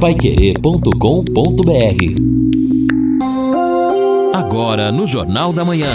paiquerê.com.br 0.00 0.92
Agora 4.32 4.92
no 4.92 5.08
Jornal 5.08 5.52
da 5.52 5.64
Manhã. 5.64 5.90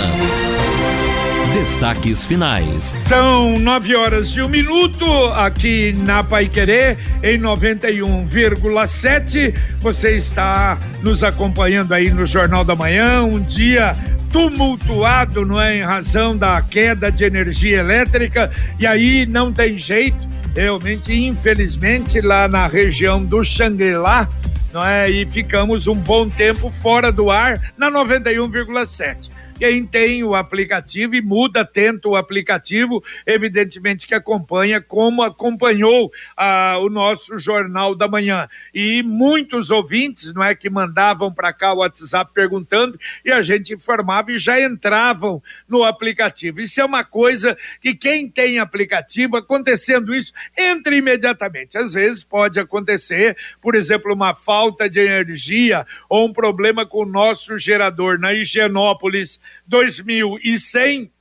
Destaques 1.54 2.26
finais. 2.26 2.84
São 2.84 3.58
nove 3.58 3.96
horas 3.96 4.29
de 4.29 4.42
um 4.42 4.50
minuto 4.50 5.05
aqui 5.34 5.94
na 6.04 6.21
Pai 6.21 6.50
Querer, 6.50 6.97
em 7.24 7.39
91,7. 7.39 9.55
Você 9.79 10.17
está 10.17 10.78
nos 11.01 11.24
acompanhando 11.24 11.94
aí 11.94 12.12
no 12.12 12.26
Jornal 12.26 12.65
da 12.65 12.76
Manhã, 12.76 13.24
um 13.24 13.40
dia 13.40 13.96
tumultuado, 14.33 15.46
não 15.46 15.62
é? 15.62 15.78
Em 15.78 15.83
razão 15.83 16.35
da 16.35 16.62
queda 16.62 17.09
de 17.09 17.23
energia 17.23 17.80
elétrica, 17.80 18.52
e 18.77 18.85
aí 18.85 19.26
não 19.26 19.54
tem 19.54 19.77
jeito, 19.77 20.17
realmente, 20.55 21.13
infelizmente, 21.13 22.22
lá 22.22 22.48
na 22.48 22.67
região 22.67 23.23
do 23.23 23.44
Xangri-Lá, 23.44 24.30
não 24.72 24.86
é? 24.86 25.10
E 25.10 25.26
ficamos 25.26 25.88
um 25.88 25.96
bom 25.96 26.30
tempo 26.30 26.70
fora 26.70 27.12
do 27.12 27.30
ar 27.30 27.73
na 27.77 27.91
91,7 27.91 29.33
quem 29.53 29.85
tem 29.85 30.23
o 30.23 30.35
aplicativo 30.35 31.16
e 31.16 31.21
muda, 31.21 31.66
tenta 31.66 32.07
o 32.07 32.16
aplicativo, 32.16 33.03
evidentemente 33.25 34.07
que 34.07 34.16
acompanha 34.16 34.81
como 34.81 35.21
acompanhou 35.21 36.12
ah, 36.35 36.77
o 36.81 36.89
nosso 36.89 37.38
Jornal 37.38 37.95
da 37.95 38.07
Manhã. 38.07 38.49
E 38.73 39.03
muitos 39.03 39.70
ouvintes, 39.70 40.34
não 40.34 40.43
é, 40.43 40.55
que 40.55 40.70
mandavam 40.70 41.34
para 41.34 41.53
cá 41.53 41.73
o 41.73 41.77
WhatsApp 41.77 42.31
perguntando 42.34 42.99
e 43.23 43.31
a 43.31 43.41
gente 43.41 43.73
informava 43.73 44.31
e 44.31 44.38
já 44.38 44.59
entravam 44.59 45.41
no 45.67 45.84
aplicativo. 45.84 46.59
Isso 46.59 46.81
é 46.81 46.85
uma 46.85 47.04
coisa 47.04 47.57
que 47.81 47.93
quem 47.93 48.29
tem 48.29 48.59
aplicativo, 48.59 49.38
acontecendo 49.38 50.15
isso, 50.15 50.34
entra 50.57 50.95
imediatamente. 50.95 51.77
Às 51.77 51.93
vezes 51.93 52.23
pode 52.23 52.59
acontecer, 52.59 53.38
por 53.62 53.76
exemplo, 53.76 54.13
uma 54.13 54.34
falta 54.34 54.90
de 54.90 54.99
energia 54.99 55.85
ou 56.09 56.27
um 56.27 56.34
problema 56.34 56.85
com 56.85 57.04
o 57.04 57.05
nosso 57.05 57.57
gerador 57.57 58.20
na 58.20 58.34
Higienópolis 58.34 59.40
2100 59.68 61.12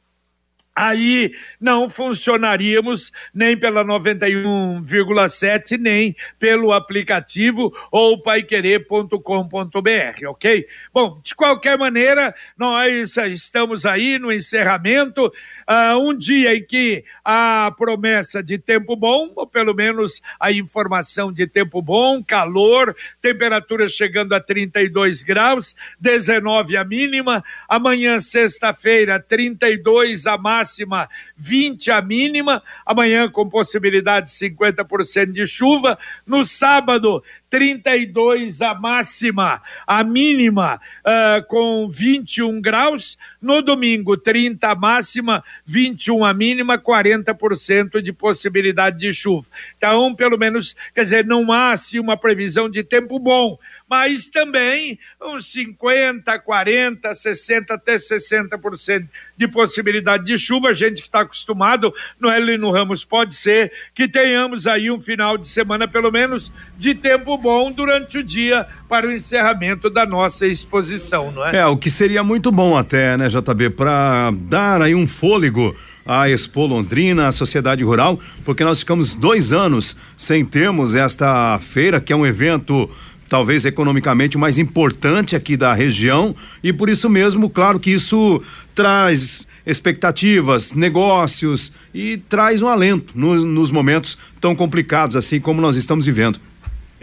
aí 0.75 1.33
não 1.61 1.89
funcionaríamos 1.89 3.13
nem 3.33 3.57
pela 3.57 3.85
91,7 3.85 5.79
nem 5.79 6.17
pelo 6.39 6.73
aplicativo 6.73 7.73
ou 7.91 8.21
paiquerê.com.br, 8.23 10.29
ok? 10.29 10.67
Bom, 10.93 11.21
de 11.23 11.35
qualquer 11.35 11.79
maneira, 11.79 12.35
nós 12.57 13.17
estamos 13.17 13.85
aí 13.85 14.19
no 14.19 14.33
encerramento 14.33 15.31
uh, 15.69 15.99
um 15.99 16.17
dia 16.17 16.55
em 16.55 16.65
que 16.65 17.05
a 17.25 17.73
promessa 17.77 18.43
de 18.43 18.59
tempo 18.59 18.97
bom, 18.97 19.33
ou 19.37 19.47
pelo 19.47 19.75
menos 19.75 20.21
a 20.39 20.53
informação 20.53 21.33
de 21.33 21.47
tempo 21.47 21.81
bom, 21.81 22.23
calor, 22.23 22.97
temperatura 23.21 23.89
chegando 23.89 24.35
a 24.35 24.41
32 24.41 25.23
graus, 25.23 25.75
19 26.01 26.77
a 26.77 26.85
mínima, 26.85 27.45
amanhã, 27.69 28.19
sexta-feira, 28.19 29.21
32 29.21 30.27
a 30.27 30.37
máxima, 30.37 31.09
20 31.37 31.91
a 31.91 32.03
mínima, 32.03 32.63
amanhã 32.85 33.29
com 33.29 33.49
possibilidade 33.49 34.27
de 34.27 34.33
50% 34.33 35.33
de 35.33 35.47
chuva, 35.47 35.99
no 36.27 36.45
sábado, 36.45 37.23
32 37.53 38.63
a 38.63 38.75
máxima, 38.75 39.61
a 39.87 40.03
mínima 40.03 40.81
uh, 41.05 41.47
com 41.49 41.87
21 41.87 42.63
graus. 42.63 43.19
No 43.43 43.61
domingo, 43.61 44.17
30 44.17 44.69
a 44.69 44.75
máxima, 44.75 45.45
21 45.67 46.25
a 46.25 46.33
mínima, 46.33 46.79
40% 46.79 48.01
de 48.01 48.11
possibilidade 48.11 48.99
de 48.99 49.13
chuva. 49.13 49.49
Então, 49.77 50.15
pelo 50.15 50.39
menos, 50.39 50.75
quer 50.95 51.03
dizer, 51.03 51.27
não 51.27 51.53
há 51.53 51.73
assim 51.73 51.99
uma 51.99 52.17
previsão 52.17 52.71
de 52.71 52.83
tempo 52.83 53.19
bom, 53.19 53.59
mas 53.87 54.31
também 54.31 54.99
uns 55.21 55.53
50, 55.53 56.39
40, 56.39 57.15
60, 57.15 57.75
até 57.75 57.97
60% 57.97 59.07
de 59.43 59.49
possibilidade 59.49 60.25
de 60.25 60.39
chuva. 60.39 60.69
A 60.69 60.73
gente 60.73 61.03
que 61.03 61.09
está 61.09 61.21
acostumado 61.21 61.93
no 62.21 62.31
Lino 62.39 62.71
Ramos, 62.71 63.05
pode 63.05 63.35
ser 63.35 63.73
que 63.95 64.07
tenhamos 64.07 64.67
aí 64.67 64.91
um 64.91 65.01
final 65.01 65.37
de 65.37 65.49
semana, 65.49 65.89
pelo 65.89 66.11
menos, 66.13 66.53
de 66.79 66.95
tempo 66.95 67.37
bom 67.37 67.73
durante 67.73 68.19
o 68.19 68.23
dia 68.23 68.67
para 68.89 69.07
o 69.07 69.13
encerramento 69.13 69.91
da 69.91 70.07
nossa 70.07 70.47
exposição, 70.47 71.33
não 71.33 71.47
é? 71.47 71.57
É, 71.57 71.67
o 71.67 71.77
que 71.77 71.91
seria 71.91 72.23
muito 72.23 72.53
bom 72.53 72.77
até, 72.77 73.17
né, 73.17 73.29
JB, 73.29 73.71
para 73.71 74.31
dar 74.33 74.81
aí 74.81 74.95
um 74.95 75.07
fôlego 75.07 75.75
à 76.07 76.29
Expo 76.29 76.67
Londrina, 76.67 77.29
à 77.29 77.33
sociedade 77.33 77.83
rural, 77.83 78.19
porque 78.45 78.65
nós 78.65 78.81
ficamos 78.81 79.15
dois 79.15 79.53
anos 79.53 79.97
sem 80.17 80.45
termos 80.45 80.95
esta 80.95 81.59
feira, 81.61 82.01
que 82.01 82.13
é 82.13 82.17
um 82.17 82.27
evento 82.27 82.89
talvez 83.33 83.65
economicamente 83.65 84.37
o 84.37 84.39
mais 84.39 84.59
importante 84.59 85.35
aqui 85.35 85.57
da 85.57 85.73
região 85.73 86.37
e 86.63 86.71
por 86.71 86.91
isso 86.91 87.09
mesmo, 87.09 87.49
claro 87.49 87.81
que 87.81 87.91
isso 87.91 88.43
traz 88.75 89.49
expectativas, 89.65 90.75
negócios 90.75 91.73
e 91.95 92.19
traz 92.29 92.61
um 92.61 92.69
alento 92.69 93.15
no, 93.19 93.43
nos 93.43 93.71
momentos 93.71 94.19
tão 94.39 94.55
complicados 94.55 95.17
assim 95.17 95.41
como 95.41 95.63
nós 95.63 95.77
estamos 95.77 96.05
vivendo. 96.05 96.39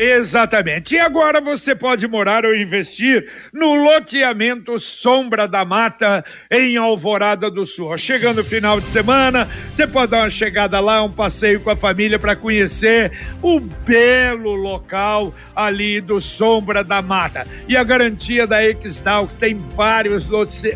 Exatamente. 0.02 0.96
E 0.96 1.00
agora 1.00 1.42
você 1.42 1.76
pode 1.76 2.08
morar 2.08 2.46
ou 2.46 2.56
investir 2.56 3.30
no 3.52 3.76
loteamento 3.76 4.80
Sombra 4.80 5.46
da 5.46 5.66
Mata, 5.66 6.24
em 6.50 6.78
Alvorada 6.78 7.52
do 7.52 7.66
Sul. 7.66 7.98
Chegando 7.98 8.42
final 8.42 8.80
de 8.80 8.88
semana, 8.88 9.46
você 9.74 9.86
pode 9.86 10.12
dar 10.12 10.20
uma 10.20 10.30
chegada 10.30 10.80
lá, 10.80 11.04
um 11.04 11.12
passeio 11.12 11.60
com 11.60 11.70
a 11.70 11.76
família 11.76 12.18
para 12.18 12.34
conhecer 12.34 13.12
o 13.42 13.60
belo 13.60 14.56
local 14.56 15.34
ali 15.54 16.00
do 16.00 16.22
Sombra 16.22 16.82
da 16.82 17.02
Mata. 17.02 17.46
E 17.68 17.76
a 17.76 17.84
garantia 17.84 18.48
da 18.48 18.64
Exdal, 18.64 19.28
que 19.28 19.36
tem 19.36 19.58
vários 19.58 20.30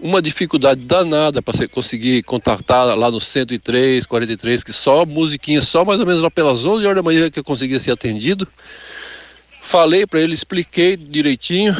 Uma 0.00 0.20
dificuldade 0.20 0.80
danada 0.80 1.40
para 1.40 1.68
conseguir 1.68 2.24
contatar 2.24 2.98
lá 2.98 3.12
no 3.12 3.20
103, 3.20 4.06
43, 4.06 4.64
que 4.64 4.72
só 4.72 5.06
musiquinha, 5.06 5.62
só 5.62 5.84
mais 5.84 6.00
ou 6.00 6.06
menos 6.06 6.20
lá 6.20 6.28
pelas 6.28 6.64
11 6.64 6.84
horas 6.84 6.96
da 6.96 7.02
manhã 7.02 7.30
que 7.30 7.38
eu 7.38 7.44
conseguia 7.44 7.78
ser 7.78 7.92
atendido. 7.92 8.48
Falei 9.62 10.04
para 10.04 10.18
ele, 10.20 10.34
expliquei 10.34 10.96
direitinho 10.96 11.76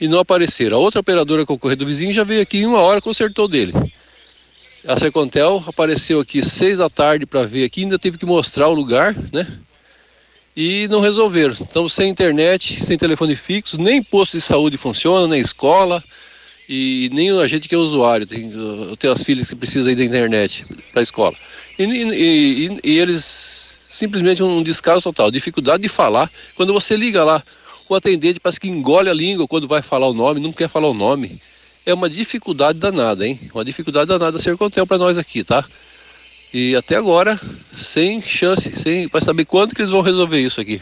e 0.00 0.06
não 0.06 0.20
apareceram. 0.20 0.76
A 0.76 0.80
outra 0.80 1.00
operadora 1.00 1.44
concorrente 1.44 1.80
do 1.80 1.86
vizinho 1.86 2.12
já 2.12 2.22
veio 2.22 2.40
aqui 2.40 2.58
em 2.58 2.66
uma 2.66 2.78
hora, 2.78 3.00
consertou 3.00 3.48
dele. 3.48 3.72
A 4.86 4.98
Secontel 4.98 5.62
apareceu 5.66 6.20
aqui 6.20 6.44
seis 6.44 6.78
da 6.78 6.90
tarde 6.90 7.24
para 7.24 7.44
ver 7.44 7.64
aqui, 7.64 7.82
ainda 7.82 7.98
teve 7.98 8.18
que 8.18 8.26
mostrar 8.26 8.68
o 8.68 8.74
lugar, 8.74 9.14
né? 9.32 9.46
e 10.56 10.86
não 10.88 11.00
resolveram. 11.00 11.54
Então, 11.60 11.88
sem 11.88 12.10
internet, 12.10 12.84
sem 12.84 12.98
telefone 12.98 13.36
fixo, 13.36 13.78
nem 13.78 14.02
posto 14.02 14.36
de 14.36 14.42
saúde 14.42 14.76
funciona, 14.76 15.26
nem 15.26 15.40
escola 15.40 16.02
e 16.68 17.10
nem 17.12 17.30
a 17.30 17.46
gente 17.46 17.68
que 17.68 17.74
é 17.74 17.78
usuário. 17.78 18.26
Tem, 18.26 18.50
eu 18.50 18.96
tenho 18.96 19.12
as 19.12 19.22
filhas 19.22 19.48
que 19.48 19.56
precisam 19.56 19.90
ir 19.90 19.96
da 19.96 20.04
internet 20.04 20.64
para 20.92 21.00
a 21.00 21.02
escola. 21.02 21.34
E, 21.78 21.84
e, 21.84 22.66
e, 22.66 22.80
e, 22.84 22.98
eles 22.98 23.74
simplesmente 23.88 24.42
um 24.42 24.62
descaso 24.62 25.02
total, 25.02 25.30
dificuldade 25.30 25.82
de 25.82 25.88
falar. 25.88 26.30
Quando 26.54 26.72
você 26.72 26.96
liga 26.96 27.24
lá, 27.24 27.42
o 27.88 27.94
atendente 27.94 28.40
parece 28.40 28.60
que 28.60 28.68
engole 28.68 29.08
a 29.08 29.14
língua 29.14 29.48
quando 29.48 29.66
vai 29.66 29.82
falar 29.82 30.08
o 30.08 30.14
nome, 30.14 30.40
não 30.40 30.52
quer 30.52 30.68
falar 30.68 30.88
o 30.88 30.94
nome. 30.94 31.40
É 31.84 31.92
uma 31.92 32.08
dificuldade 32.08 32.78
danada, 32.78 33.26
hein? 33.26 33.50
Uma 33.52 33.64
dificuldade 33.64 34.06
danada 34.06 34.38
ser 34.38 34.56
contel 34.56 34.86
para 34.86 34.98
nós 34.98 35.18
aqui, 35.18 35.42
tá? 35.42 35.64
E 36.54 36.76
até 36.76 36.96
agora, 36.96 37.40
sem 37.74 38.20
chance, 38.20 38.70
sem 38.76 39.08
para 39.08 39.20
saber 39.20 39.44
quando 39.46 39.74
que 39.74 39.80
eles 39.80 39.90
vão 39.90 40.02
resolver 40.02 40.40
isso 40.40 40.60
aqui. 40.60 40.80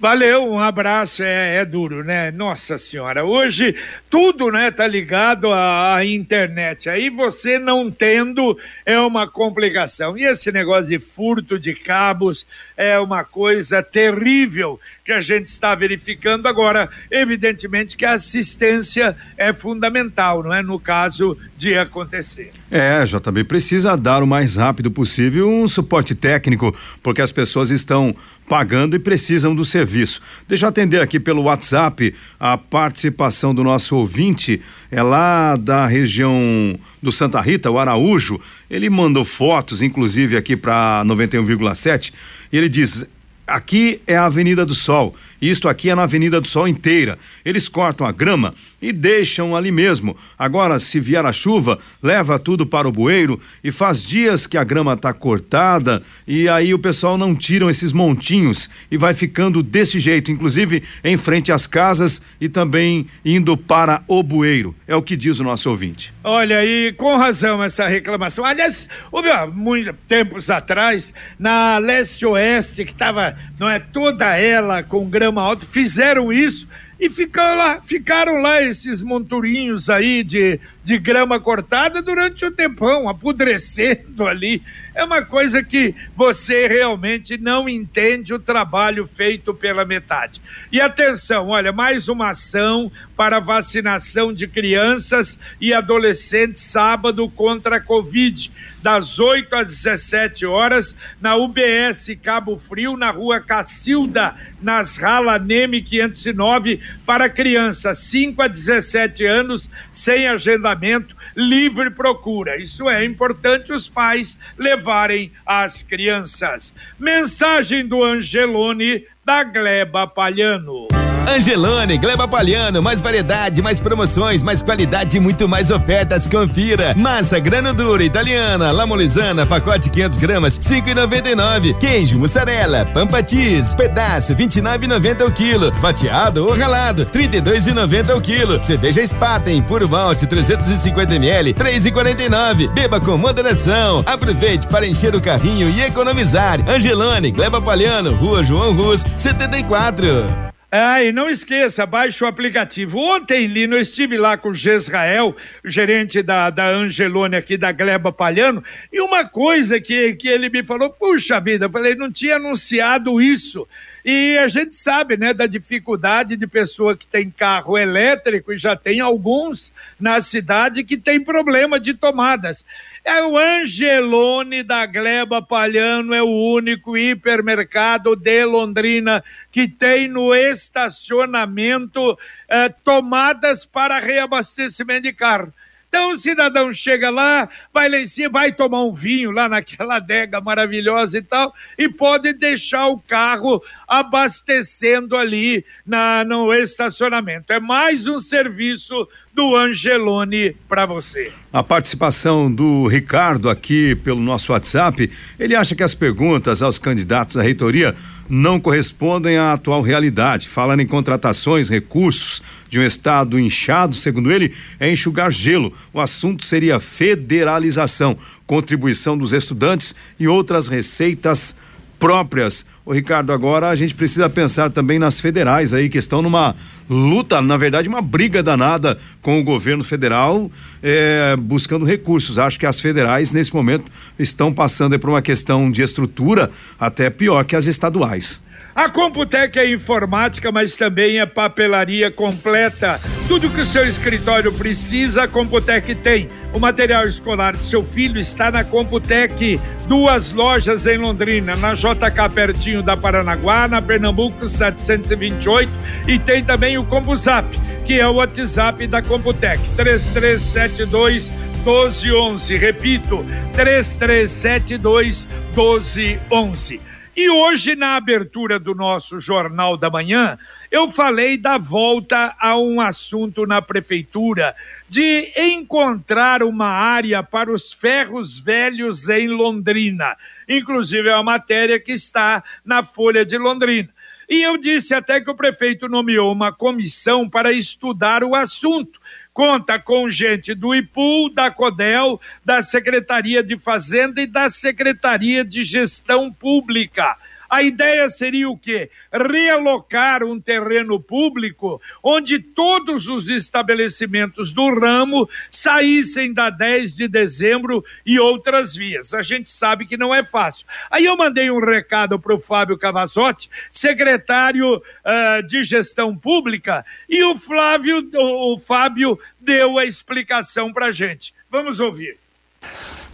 Valeu, 0.00 0.50
um 0.50 0.58
abraço, 0.58 1.22
é, 1.22 1.56
é, 1.56 1.64
duro, 1.66 2.02
né? 2.02 2.30
Nossa 2.30 2.78
senhora, 2.78 3.22
hoje 3.22 3.76
tudo, 4.08 4.50
né, 4.50 4.70
tá 4.70 4.86
ligado 4.86 5.52
à, 5.52 5.96
à, 5.96 6.06
internet, 6.06 6.88
aí 6.88 7.10
você 7.10 7.58
não 7.58 7.90
tendo 7.90 8.58
é 8.86 8.98
uma 8.98 9.28
complicação, 9.28 10.16
e 10.16 10.24
esse 10.24 10.50
negócio 10.50 10.88
de 10.88 10.98
furto 10.98 11.58
de 11.58 11.74
cabos 11.74 12.46
é 12.78 12.98
uma 12.98 13.24
coisa 13.24 13.82
terrível 13.82 14.80
que 15.04 15.12
a 15.12 15.20
gente 15.20 15.48
está 15.48 15.74
verificando 15.74 16.46
agora, 16.48 16.88
evidentemente 17.10 17.94
que 17.94 18.06
a 18.06 18.14
assistência 18.14 19.14
é 19.36 19.52
fundamental, 19.52 20.42
não 20.42 20.54
é, 20.54 20.62
no 20.62 20.80
caso 20.80 21.36
de 21.58 21.76
acontecer. 21.76 22.48
É, 22.70 23.04
JB, 23.04 23.44
precisa 23.44 23.96
dar 23.96 24.22
o 24.22 24.26
mais 24.26 24.56
rápido 24.56 24.90
possível 24.90 25.50
um 25.50 25.68
suporte 25.68 26.14
técnico, 26.14 26.74
porque 27.02 27.20
as 27.20 27.30
pessoas 27.30 27.70
estão 27.70 28.16
pagando 28.50 28.96
e 28.96 28.98
precisam 28.98 29.54
do 29.54 29.64
serviço. 29.64 30.20
Deixa 30.48 30.64
eu 30.64 30.68
atender 30.68 31.00
aqui 31.00 31.20
pelo 31.20 31.42
WhatsApp 31.42 32.12
a 32.40 32.58
participação 32.58 33.54
do 33.54 33.62
nosso 33.62 33.94
ouvinte, 33.94 34.60
é 34.90 35.00
lá 35.00 35.54
da 35.54 35.86
região 35.86 36.76
do 37.00 37.12
Santa 37.12 37.40
Rita, 37.40 37.70
o 37.70 37.78
Araújo. 37.78 38.40
Ele 38.68 38.90
mandou 38.90 39.22
fotos, 39.22 39.82
inclusive, 39.82 40.36
aqui 40.36 40.56
para 40.56 41.04
91,7, 41.06 42.12
e 42.52 42.58
ele 42.58 42.68
diz: 42.68 43.06
aqui 43.46 44.00
é 44.04 44.16
a 44.16 44.24
Avenida 44.24 44.66
do 44.66 44.74
Sol. 44.74 45.14
Isto 45.40 45.68
aqui 45.68 45.90
é 45.90 45.94
na 45.94 46.02
Avenida 46.02 46.40
do 46.40 46.48
Sol 46.48 46.68
inteira. 46.68 47.18
Eles 47.44 47.68
cortam 47.68 48.06
a 48.06 48.12
grama 48.12 48.54
e 48.80 48.92
deixam 48.92 49.54
ali 49.54 49.70
mesmo. 49.70 50.16
Agora, 50.38 50.78
se 50.78 50.98
vier 51.00 51.24
a 51.24 51.32
chuva, 51.32 51.78
leva 52.02 52.38
tudo 52.38 52.66
para 52.66 52.88
o 52.88 52.92
bueiro 52.92 53.40
e 53.62 53.70
faz 53.70 54.02
dias 54.02 54.46
que 54.46 54.56
a 54.56 54.64
grama 54.64 54.94
está 54.94 55.12
cortada 55.12 56.02
e 56.26 56.48
aí 56.48 56.72
o 56.74 56.78
pessoal 56.78 57.16
não 57.16 57.34
tiram 57.34 57.68
esses 57.68 57.92
montinhos 57.92 58.68
e 58.90 58.96
vai 58.96 59.14
ficando 59.14 59.62
desse 59.62 60.00
jeito, 60.00 60.30
inclusive 60.30 60.82
em 61.04 61.16
frente 61.16 61.52
às 61.52 61.66
casas 61.66 62.20
e 62.40 62.48
também 62.48 63.06
indo 63.24 63.56
para 63.56 64.02
o 64.08 64.22
bueiro. 64.22 64.74
É 64.86 64.94
o 64.94 65.02
que 65.02 65.16
diz 65.16 65.40
o 65.40 65.44
nosso 65.44 65.70
ouvinte. 65.70 66.12
Olha 66.24 66.58
aí, 66.58 66.92
com 66.92 67.16
razão 67.16 67.62
essa 67.62 67.86
reclamação. 67.86 68.44
Aliás, 68.44 68.88
houve 69.10 69.28
muitos 69.52 69.94
tempos 70.08 70.50
atrás, 70.50 71.14
na 71.38 71.78
leste-oeste, 71.78 72.84
que 72.84 72.92
estava, 72.92 73.36
não 73.58 73.68
é, 73.68 73.78
toda 73.78 74.36
ela 74.36 74.82
com 74.82 75.08
grama 75.08 75.29
Alta 75.38 75.66
fizeram 75.66 76.32
isso 76.32 76.66
e 76.98 77.08
ficaram 77.08 77.56
lá, 77.56 77.80
ficaram 77.80 78.42
lá 78.42 78.62
esses 78.62 79.02
monturinhos 79.02 79.88
aí 79.88 80.22
de, 80.22 80.60
de 80.84 80.98
grama 80.98 81.40
cortada 81.40 82.02
durante 82.02 82.44
o 82.44 82.50
tempão, 82.50 83.08
apodrecendo 83.08 84.26
ali. 84.26 84.62
É 85.00 85.04
uma 85.04 85.22
coisa 85.22 85.62
que 85.62 85.94
você 86.14 86.66
realmente 86.68 87.38
não 87.38 87.66
entende 87.66 88.34
o 88.34 88.38
trabalho 88.38 89.06
feito 89.06 89.54
pela 89.54 89.82
metade. 89.82 90.42
E 90.70 90.78
atenção, 90.78 91.48
olha, 91.48 91.72
mais 91.72 92.06
uma 92.06 92.28
ação 92.28 92.92
para 93.16 93.40
vacinação 93.40 94.30
de 94.30 94.46
crianças 94.46 95.40
e 95.58 95.72
adolescentes 95.72 96.60
sábado 96.60 97.26
contra 97.30 97.76
a 97.76 97.80
Covid, 97.80 98.52
das 98.82 99.18
8 99.18 99.54
às 99.54 99.68
17 99.68 100.44
horas, 100.44 100.94
na 101.18 101.34
UBS 101.34 102.14
Cabo 102.22 102.58
Frio, 102.58 102.94
na 102.94 103.10
rua 103.10 103.40
Cacilda, 103.40 104.34
nas 104.60 104.98
Rala 104.98 105.38
Neme 105.38 105.80
509, 105.80 106.78
para 107.06 107.30
crianças 107.30 107.96
5 108.00 108.42
a 108.42 108.48
17 108.48 109.24
anos, 109.24 109.70
sem 109.90 110.28
agendamento 110.28 111.16
livre 111.40 111.90
procura. 111.90 112.56
Isso 112.56 112.88
é 112.88 113.04
importante 113.04 113.72
os 113.72 113.88
pais 113.88 114.38
levarem 114.58 115.32
as 115.44 115.82
crianças. 115.82 116.74
Mensagem 116.98 117.86
do 117.86 118.04
Angelone 118.04 119.04
da 119.24 119.42
Gleba 119.42 120.06
Palhano. 120.06 120.88
Angelone, 121.28 121.96
Gleba 121.98 122.26
Palhano, 122.26 122.82
mais 122.82 123.00
variedade, 123.00 123.62
mais 123.62 123.78
promoções, 123.78 124.42
mais 124.42 124.62
qualidade 124.62 125.16
e 125.16 125.20
muito 125.20 125.48
mais 125.48 125.70
ofertas. 125.70 126.26
Confira. 126.26 126.94
Massa 126.96 127.38
grana 127.38 127.72
dura 127.72 128.02
italiana, 128.02 128.72
lamolizana, 128.72 129.46
pacote 129.46 129.90
500 129.90 130.18
gramas, 130.18 130.58
5,99. 130.58 131.78
Queijo, 131.78 132.18
mussarela, 132.18 132.84
pampatis, 132.86 133.74
pedaço, 133.74 134.34
29,90 134.34 135.26
o 135.26 135.32
quilo. 135.32 135.74
Fatiado 135.76 136.46
ou 136.46 136.56
ralado, 136.56 137.06
32,90 137.06 138.16
o 138.16 138.20
quilo. 138.20 138.62
Cerveja 138.64 139.06
Spaten, 139.06 139.62
puro 139.62 139.88
malte, 139.88 140.26
350 140.26 141.14
ml, 141.14 141.54
3,49. 141.54 142.68
Beba 142.72 143.00
com 143.00 143.16
moderação. 143.16 144.02
Aproveite 144.04 144.66
para 144.66 144.86
encher 144.86 145.14
o 145.14 145.20
carrinho 145.20 145.68
e 145.70 145.82
economizar. 145.82 146.58
Angelone, 146.68 147.30
Gleba 147.30 147.60
Palhano, 147.60 148.14
Rua 148.16 148.42
João 148.42 148.72
Rus, 148.74 149.04
74. 149.16 150.50
Ah, 150.72 151.02
e 151.02 151.10
não 151.10 151.28
esqueça, 151.28 151.84
baixe 151.84 152.22
o 152.22 152.28
aplicativo. 152.28 152.96
Ontem, 152.96 153.48
Lino, 153.48 153.74
eu 153.74 153.80
estive 153.80 154.16
lá 154.16 154.36
com 154.36 154.50
o 154.50 154.54
Gesrael, 154.54 155.36
gerente 155.64 156.22
da, 156.22 156.48
da 156.48 156.68
Angelone 156.68 157.34
aqui 157.34 157.56
da 157.56 157.72
Gleba 157.72 158.12
Palhano, 158.12 158.62
e 158.92 159.00
uma 159.00 159.24
coisa 159.24 159.80
que, 159.80 160.14
que 160.14 160.28
ele 160.28 160.48
me 160.48 160.62
falou, 160.62 160.88
puxa 160.88 161.40
vida, 161.40 161.64
eu 161.64 161.70
falei, 161.70 161.96
não 161.96 162.12
tinha 162.12 162.36
anunciado 162.36 163.20
isso. 163.20 163.66
E 164.04 164.38
a 164.38 164.46
gente 164.46 164.76
sabe, 164.76 165.16
né, 165.16 165.34
da 165.34 165.46
dificuldade 165.46 166.36
de 166.36 166.46
pessoa 166.46 166.96
que 166.96 167.06
tem 167.06 167.30
carro 167.30 167.76
elétrico 167.76 168.52
e 168.52 168.58
já 168.58 168.76
tem 168.76 169.00
alguns 169.00 169.72
na 169.98 170.20
cidade 170.20 170.84
que 170.84 170.96
tem 170.96 171.20
problema 171.20 171.80
de 171.80 171.94
tomadas. 171.94 172.64
É 173.04 173.22
o 173.22 173.38
Angelone 173.38 174.62
da 174.62 174.84
Gleba 174.84 175.40
Palhano, 175.40 176.12
é 176.12 176.22
o 176.22 176.52
único 176.54 176.96
hipermercado 176.96 178.14
de 178.14 178.44
Londrina 178.44 179.24
que 179.50 179.66
tem 179.66 180.06
no 180.06 180.34
estacionamento 180.34 182.18
eh, 182.48 182.68
tomadas 182.84 183.64
para 183.64 183.98
reabastecimento 183.98 185.02
de 185.02 185.12
carro. 185.12 185.52
Então 185.90 186.12
o 186.12 186.16
cidadão 186.16 186.72
chega 186.72 187.10
lá, 187.10 187.48
vai 187.74 187.88
lá 187.88 187.98
em 187.98 188.06
cima, 188.06 188.30
vai 188.30 188.52
tomar 188.52 188.84
um 188.84 188.92
vinho 188.92 189.32
lá 189.32 189.48
naquela 189.48 189.96
adega 189.96 190.40
maravilhosa 190.40 191.18
e 191.18 191.22
tal, 191.22 191.52
e 191.76 191.88
pode 191.88 192.32
deixar 192.32 192.86
o 192.86 192.98
carro 193.00 193.60
abastecendo 193.88 195.16
ali 195.16 195.64
na, 195.84 196.24
no 196.24 196.54
estacionamento. 196.54 197.52
É 197.52 197.58
mais 197.58 198.06
um 198.06 198.20
serviço 198.20 199.08
do 199.34 199.56
Angelone 199.56 200.56
para 200.68 200.86
você. 200.86 201.32
A 201.52 201.60
participação 201.60 202.52
do 202.52 202.86
Ricardo 202.86 203.50
aqui 203.50 203.96
pelo 203.96 204.20
nosso 204.20 204.52
WhatsApp, 204.52 205.10
ele 205.40 205.56
acha 205.56 205.74
que 205.74 205.82
as 205.82 205.94
perguntas 205.94 206.62
aos 206.62 206.78
candidatos 206.78 207.36
à 207.36 207.42
reitoria 207.42 207.96
não 208.28 208.60
correspondem 208.60 209.38
à 209.38 209.54
atual 209.54 209.82
realidade. 209.82 210.48
Falando 210.48 210.80
em 210.80 210.86
contratações, 210.86 211.68
recursos 211.68 212.40
de 212.70 212.78
um 212.78 212.84
estado 212.84 213.38
inchado, 213.38 213.94
segundo 213.96 214.32
ele, 214.32 214.54
é 214.78 214.90
enxugar 214.90 215.30
gelo. 215.30 215.72
O 215.92 216.00
assunto 216.00 216.46
seria 216.46 216.78
federalização, 216.78 218.16
contribuição 218.46 219.18
dos 219.18 219.32
estudantes 219.32 219.94
e 220.18 220.28
outras 220.28 220.68
receitas 220.68 221.56
próprias. 221.98 222.64
O 222.86 222.92
Ricardo, 222.92 223.32
agora 223.32 223.68
a 223.68 223.74
gente 223.74 223.94
precisa 223.94 224.30
pensar 224.30 224.70
também 224.70 224.98
nas 224.98 225.20
federais 225.20 225.74
aí 225.74 225.88
que 225.88 225.98
estão 225.98 226.22
numa 226.22 226.56
luta, 226.88 227.42
na 227.42 227.56
verdade, 227.56 227.88
uma 227.88 228.00
briga 228.00 228.42
danada 228.42 228.98
com 229.20 229.38
o 229.38 229.44
governo 229.44 229.84
federal, 229.84 230.50
é, 230.82 231.36
buscando 231.36 231.84
recursos. 231.84 232.38
Acho 232.38 232.58
que 232.58 232.66
as 232.66 232.80
federais, 232.80 233.32
nesse 233.32 233.54
momento, 233.54 233.84
estão 234.18 234.52
passando 234.52 234.98
por 234.98 235.10
uma 235.10 235.22
questão 235.22 235.70
de 235.70 235.82
estrutura 235.82 236.50
até 236.78 237.10
pior 237.10 237.44
que 237.44 237.54
as 237.54 237.66
estaduais. 237.66 238.42
A 238.74 238.88
Computec 238.88 239.58
é 239.58 239.68
informática, 239.68 240.52
mas 240.52 240.76
também 240.76 241.18
é 241.18 241.26
papelaria 241.26 242.08
completa. 242.08 243.00
Tudo 243.26 243.50
que 243.50 243.60
o 243.60 243.64
seu 243.64 243.84
escritório 243.84 244.52
precisa, 244.52 245.24
a 245.24 245.28
Computec 245.28 245.92
tem. 245.96 246.28
O 246.54 246.58
material 246.60 247.04
escolar 247.04 247.56
do 247.56 247.64
seu 247.64 247.84
filho 247.84 248.20
está 248.20 248.48
na 248.48 248.62
Computec. 248.62 249.60
Duas 249.88 250.30
lojas 250.30 250.86
em 250.86 250.98
Londrina, 250.98 251.56
na 251.56 251.74
JK 251.74 252.32
pertinho 252.32 252.80
da 252.80 252.96
Paranaguá, 252.96 253.66
na 253.66 253.82
Pernambuco 253.82 254.46
728 254.46 255.70
e 256.06 256.18
tem 256.20 256.44
também 256.44 256.78
o 256.78 256.84
CompuZap, 256.84 257.46
que 257.84 257.98
é 257.98 258.06
o 258.06 258.14
WhatsApp 258.14 258.86
da 258.86 259.02
Computec. 259.02 259.60
3372 259.76 261.30
1211. 261.64 262.56
Repito, 262.56 263.24
3372 263.52 265.26
1211. 265.56 266.89
E 267.20 267.28
hoje, 267.28 267.76
na 267.76 267.96
abertura 267.96 268.58
do 268.58 268.74
nosso 268.74 269.20
Jornal 269.20 269.76
da 269.76 269.90
Manhã, 269.90 270.38
eu 270.70 270.88
falei 270.88 271.36
da 271.36 271.58
volta 271.58 272.34
a 272.40 272.58
um 272.58 272.80
assunto 272.80 273.46
na 273.46 273.60
prefeitura 273.60 274.56
de 274.88 275.30
encontrar 275.36 276.42
uma 276.42 276.68
área 276.68 277.22
para 277.22 277.52
os 277.52 277.74
ferros 277.74 278.38
velhos 278.38 279.06
em 279.10 279.28
Londrina. 279.28 280.16
Inclusive, 280.48 281.10
é 281.10 281.14
uma 281.14 281.22
matéria 281.22 281.78
que 281.78 281.92
está 281.92 282.42
na 282.64 282.82
Folha 282.82 283.22
de 283.22 283.36
Londrina. 283.36 283.90
E 284.26 284.42
eu 284.42 284.56
disse 284.56 284.94
até 284.94 285.20
que 285.20 285.30
o 285.30 285.34
prefeito 285.34 285.90
nomeou 285.90 286.32
uma 286.32 286.50
comissão 286.50 287.28
para 287.28 287.52
estudar 287.52 288.24
o 288.24 288.34
assunto 288.34 288.98
conta 289.32 289.78
com 289.78 290.08
gente 290.08 290.54
do 290.54 290.74
IPUL, 290.74 291.32
da 291.32 291.50
CODEL, 291.50 292.20
da 292.44 292.62
Secretaria 292.62 293.42
de 293.42 293.58
Fazenda 293.58 294.20
e 294.20 294.26
da 294.26 294.48
Secretaria 294.48 295.44
de 295.44 295.64
Gestão 295.64 296.32
Pública. 296.32 297.16
A 297.50 297.62
ideia 297.64 298.08
seria 298.08 298.48
o 298.48 298.56
quê? 298.56 298.88
Realocar 299.12 300.22
um 300.22 300.40
terreno 300.40 301.00
público 301.00 301.82
onde 302.00 302.38
todos 302.38 303.08
os 303.08 303.28
estabelecimentos 303.28 304.52
do 304.52 304.72
ramo 304.72 305.28
saíssem 305.50 306.32
da 306.32 306.48
10 306.48 306.94
de 306.94 307.08
dezembro 307.08 307.84
e 308.06 308.20
outras 308.20 308.76
vias. 308.76 309.12
A 309.12 309.22
gente 309.22 309.50
sabe 309.50 309.84
que 309.84 309.96
não 309.96 310.14
é 310.14 310.24
fácil. 310.24 310.64
Aí 310.88 311.04
eu 311.04 311.16
mandei 311.16 311.50
um 311.50 311.58
recado 311.58 312.20
para 312.20 312.34
o 312.34 312.40
Fábio 312.40 312.78
Cavazotti, 312.78 313.50
secretário 313.72 314.76
uh, 314.76 315.42
de 315.46 315.64
Gestão 315.64 316.16
Pública, 316.16 316.84
e 317.08 317.24
o 317.24 317.36
Flávio, 317.36 318.08
o, 318.14 318.58
Fábio 318.58 319.18
deu 319.40 319.78
a 319.78 319.84
explicação 319.84 320.72
para 320.72 320.92
gente. 320.92 321.34
Vamos 321.50 321.80
ouvir. 321.80 322.16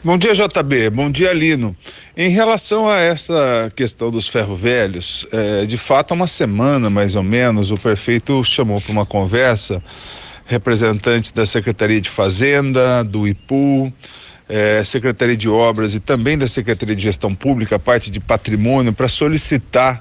Bom 0.07 0.17
dia, 0.17 0.35
JB. 0.35 0.91
Bom 0.91 1.11
dia, 1.11 1.33
Lino. 1.33 1.77
Em 2.17 2.31
relação 2.31 2.89
a 2.89 3.01
essa 3.01 3.73
questão 3.75 4.09
dos 4.09 4.29
ferro 4.29 4.55
velhos, 4.55 5.27
é, 5.33 5.67
de 5.67 5.77
fato, 5.77 6.13
há 6.13 6.15
uma 6.15 6.29
semana 6.29 6.89
mais 6.89 7.17
ou 7.17 7.25
menos, 7.25 7.73
o 7.73 7.75
prefeito 7.75 8.45
chamou 8.45 8.81
para 8.81 8.93
uma 8.93 9.05
conversa 9.05 9.83
representantes 10.45 11.33
da 11.33 11.45
Secretaria 11.45 12.01
de 12.01 12.09
Fazenda, 12.09 13.03
do 13.03 13.27
IPU, 13.27 13.93
é, 14.49 14.85
Secretaria 14.85 15.37
de 15.37 15.49
Obras 15.49 15.97
e 15.97 15.99
também 15.99 16.39
da 16.39 16.47
Secretaria 16.47 16.95
de 16.95 17.03
Gestão 17.03 17.35
Pública, 17.35 17.75
a 17.75 17.81
parte 17.81 18.09
de 18.09 18.21
patrimônio, 18.21 18.93
para 18.93 19.09
solicitar 19.09 20.01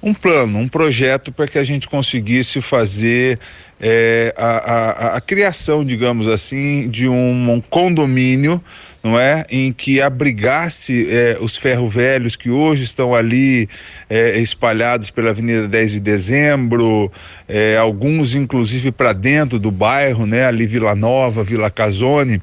um 0.00 0.14
plano, 0.14 0.58
um 0.58 0.68
projeto 0.68 1.32
para 1.32 1.48
que 1.48 1.58
a 1.58 1.64
gente 1.64 1.88
conseguisse 1.88 2.60
fazer 2.60 3.38
é, 3.80 4.32
a, 4.36 4.46
a, 4.46 5.16
a, 5.16 5.20
criação, 5.20 5.84
digamos 5.84 6.28
assim, 6.28 6.88
de 6.88 7.08
um, 7.08 7.52
um 7.52 7.60
condomínio 7.60 8.62
não 9.02 9.18
é? 9.18 9.46
Em 9.48 9.72
que 9.72 10.00
abrigasse 10.00 11.08
é, 11.10 11.38
os 11.40 11.56
ferro 11.56 11.88
velhos 11.88 12.36
que 12.36 12.50
hoje 12.50 12.84
estão 12.84 13.14
ali 13.14 13.68
é, 14.10 14.38
espalhados 14.38 15.10
pela 15.10 15.30
Avenida 15.30 15.66
10 15.66 15.92
de 15.92 16.00
Dezembro, 16.00 17.10
é, 17.48 17.78
alguns 17.78 18.34
inclusive 18.34 18.92
para 18.92 19.14
dentro 19.14 19.58
do 19.58 19.70
bairro, 19.70 20.26
né? 20.26 20.44
Ali 20.44 20.66
Vila 20.66 20.94
Nova, 20.94 21.42
Vila 21.42 21.70
Casone, 21.70 22.40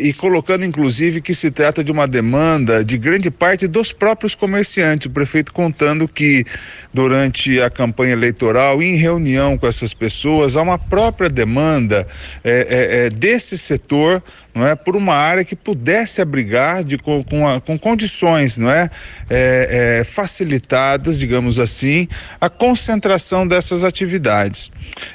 e 0.00 0.12
colocando 0.14 0.64
inclusive 0.64 1.20
que 1.20 1.34
se 1.34 1.50
trata 1.50 1.84
de 1.84 1.92
uma 1.92 2.08
demanda 2.08 2.84
de 2.84 2.96
grande 2.96 3.30
parte 3.30 3.66
dos 3.66 3.92
próprios 3.92 4.34
comerciantes. 4.34 5.06
O 5.06 5.10
prefeito 5.10 5.52
contando 5.52 6.08
que 6.08 6.44
durante 6.92 7.60
a 7.60 7.68
campanha 7.68 8.12
eleitoral, 8.12 8.82
em 8.82 8.96
reunião 8.96 9.58
com 9.58 9.66
essas 9.66 9.92
pessoas, 9.92 10.56
há 10.56 10.62
uma 10.62 10.78
própria 10.78 11.28
demanda 11.28 12.06
desse 13.14 13.58
setor 13.58 14.22
não 14.58 14.66
é, 14.66 14.74
por 14.74 14.96
uma 14.96 15.14
área 15.14 15.44
que 15.44 15.54
pudesse 15.54 16.20
abrigar 16.20 16.82
de, 16.82 16.98
com, 16.98 17.22
com, 17.22 17.46
a, 17.46 17.60
com 17.60 17.78
condições 17.78 18.58
não 18.58 18.68
é, 18.68 18.90
é, 19.30 19.98
é, 20.00 20.04
facilitadas, 20.04 21.16
digamos 21.16 21.60
assim, 21.60 22.08
a 22.40 22.50
concentração 22.50 23.46
dessas 23.46 23.84
atividades. 23.84 24.72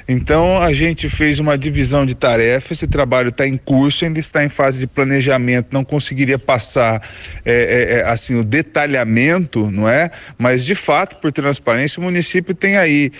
Então 0.08 0.62
a 0.62 0.72
gente 0.72 1.10
fez 1.10 1.38
uma 1.38 1.58
divisão 1.58 2.06
de 2.06 2.14
tarefas, 2.14 2.78
esse 2.78 2.86
trabalho 2.86 3.28
está 3.28 3.46
em 3.46 3.58
curso, 3.58 4.06
ainda 4.06 4.18
está 4.18 4.42
em 4.42 4.48
fase 4.48 4.78
de 4.78 4.86
planejamento, 4.86 5.68
não 5.72 5.84
conseguiria 5.84 6.38
passar 6.38 7.06
é, 7.44 7.52
é, 7.52 7.98
é, 7.98 8.08
assim 8.08 8.36
o 8.36 8.42
detalhamento, 8.42 9.70
não 9.70 9.86
é? 9.86 10.10
Mas 10.38 10.64
de 10.64 10.74
fato, 10.74 11.16
por 11.16 11.30
transparência, 11.30 12.00
o 12.00 12.02
município 12.02 12.54
tem 12.54 12.78
aí 12.78 13.12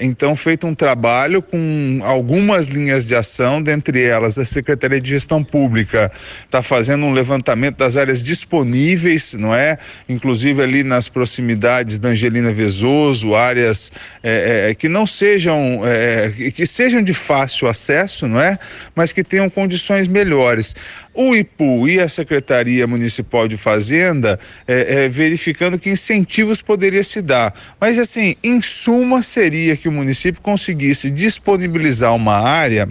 então 0.00 0.36
feito 0.36 0.66
um 0.66 0.74
trabalho 0.74 1.40
com 1.40 2.00
algumas 2.02 2.66
linhas 2.66 3.02
de 3.02 3.14
ação, 3.14 3.62
dentre 3.62 4.02
elas 4.02 4.38
a 4.38 4.44
Secretaria 4.44 5.00
de 5.00 5.08
Gestão 5.08 5.42
Pública 5.42 5.69
Pública 5.70 6.10
está 6.44 6.60
fazendo 6.60 7.06
um 7.06 7.12
levantamento 7.12 7.76
das 7.76 7.96
áreas 7.96 8.20
disponíveis, 8.20 9.34
não 9.34 9.54
é? 9.54 9.78
Inclusive 10.08 10.60
ali 10.60 10.82
nas 10.82 11.08
proximidades 11.08 11.96
da 11.96 12.08
Angelina 12.08 12.52
Vezoso, 12.52 13.36
áreas 13.36 13.92
é, 14.20 14.70
é, 14.70 14.74
que 14.74 14.88
não 14.88 15.06
sejam, 15.06 15.82
é, 15.84 16.50
que 16.50 16.66
sejam 16.66 17.00
de 17.00 17.14
fácil 17.14 17.68
acesso, 17.68 18.26
não 18.26 18.40
é? 18.40 18.58
Mas 18.96 19.12
que 19.12 19.22
tenham 19.22 19.48
condições 19.48 20.08
melhores. 20.08 20.74
O 21.14 21.36
IPU 21.36 21.88
e 21.88 22.00
a 22.00 22.08
Secretaria 22.08 22.84
Municipal 22.88 23.46
de 23.46 23.56
Fazenda 23.56 24.40
é, 24.66 25.04
é, 25.04 25.08
verificando 25.08 25.78
que 25.78 25.90
incentivos 25.90 26.60
poderia 26.60 27.04
se 27.04 27.22
dar. 27.22 27.54
Mas 27.80 27.96
assim, 27.96 28.34
em 28.42 28.60
suma, 28.60 29.22
seria 29.22 29.76
que 29.76 29.88
o 29.88 29.92
município 29.92 30.40
conseguisse 30.42 31.10
disponibilizar 31.10 32.12
uma 32.12 32.40
área 32.40 32.88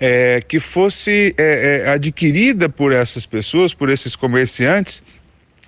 é, 0.00 0.42
que 0.46 0.60
fosse 0.60 1.34
é, 1.38 1.84
é, 1.84 1.90
adquirida 1.90 2.68
por 2.68 2.92
essas 2.92 3.26
pessoas, 3.26 3.74
por 3.74 3.88
esses 3.88 4.14
comerciantes, 4.16 5.02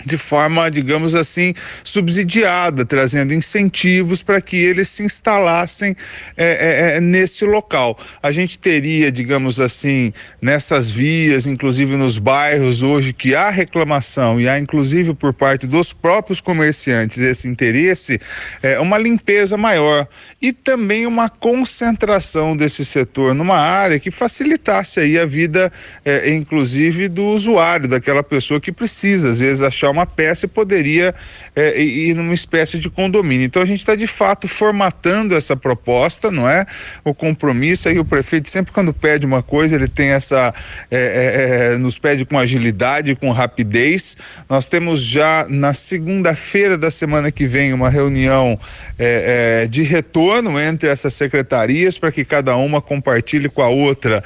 de 0.05 0.17
forma, 0.17 0.71
digamos 0.71 1.17
assim, 1.17 1.55
subsidiada, 1.83 2.85
trazendo 2.85 3.35
incentivos 3.35 4.23
para 4.23 4.41
que 4.41 4.57
eles 4.57 4.89
se 4.89 5.03
instalassem 5.03 5.97
é, 6.37 6.47
é, 6.47 6.97
é, 6.97 7.01
nesse 7.01 7.45
local. 7.45 7.99
A 8.23 8.31
gente 8.31 8.59
teria, 8.59 9.11
digamos 9.11 9.61
assim, 9.61 10.13
nessas 10.41 10.89
vias, 10.89 11.47
inclusive 11.47 11.97
nos 11.97 12.19
bairros 12.19 12.83
hoje 12.83 13.13
que 13.13 13.35
há 13.35 13.51
reclamação 13.51 14.41
e 14.41 14.49
há 14.49 14.59
inclusive 14.59 15.15
por 15.15 15.33
parte 15.33 15.67
dos 15.67 15.93
próprios 15.93 16.41
comerciantes 16.41 17.19
esse 17.19 17.49
interesse, 17.49 18.21
é, 18.63 18.79
uma 18.79 18.99
limpeza 18.99 19.57
maior 19.57 20.07
e 20.41 20.53
também 20.53 21.07
uma 21.07 21.29
concentração 21.29 22.57
desse 22.57 22.85
setor 22.85 23.35
numa 23.35 23.57
área 23.57 23.99
que 23.99 24.11
facilitasse 24.11 25.01
aí 25.01 25.19
a 25.19 25.27
vida, 25.27 25.73
é, 26.05 26.33
inclusive 26.33 27.09
do 27.09 27.25
usuário, 27.25 27.89
daquela 27.89 28.23
pessoa 28.23 28.61
que 28.61 28.71
precisa 28.71 29.29
às 29.31 29.39
vezes 29.41 29.63
achar 29.63 29.88
uma 29.91 30.07
peça 30.07 30.47
e 30.47 30.49
poderia 30.49 31.15
é, 31.55 31.81
ir 31.81 32.15
numa 32.15 32.35
espécie 32.35 32.79
de 32.79 32.89
condomínio. 32.91 33.45
Então 33.45 33.63
a 33.63 33.67
gente 33.67 33.81
está 33.81 33.95
de 33.95 34.07
fato 34.07 34.47
formatando 34.47 35.35
essa 35.35 35.57
proposta, 35.57 36.31
não 36.31 36.49
é? 36.49 36.67
O 37.05 37.15
compromisso 37.15 37.89
aí 37.89 37.99
o 37.99 38.05
prefeito 38.05 38.51
sempre 38.51 38.73
quando 38.73 38.93
pede 38.93 39.27
uma 39.27 39.43
coisa 39.43 39.75
ele 39.75 39.89
tem 39.89 40.11
essa 40.11 40.55
é, 40.91 41.71
é, 41.71 41.75
é 41.75 41.79
nos 41.79 41.99
pede 41.99 42.25
com 42.25 42.39
agilidade, 42.39 43.15
com 43.17 43.31
rapidez. 43.31 44.17
Nós 44.49 44.69
temos 44.69 45.03
já 45.03 45.47
na 45.49 45.75
segunda-feira 45.75 46.79
da 46.79 46.91
semana 46.91 47.31
que 47.31 47.47
vem 47.47 47.73
uma 47.73 47.91
reunião 47.91 48.59
é, 48.99 49.63
é, 49.63 49.67
de 49.67 49.83
retorno 49.83 50.59
entre 50.61 50.89
essas 50.89 51.13
secretarias 51.15 51.99
para 51.99 52.13
que 52.13 52.25
cada 52.25 52.57
uma 52.57 52.81
compartilhe 52.81 53.49
com 53.49 53.63
a 53.63 53.69
outra 53.69 54.23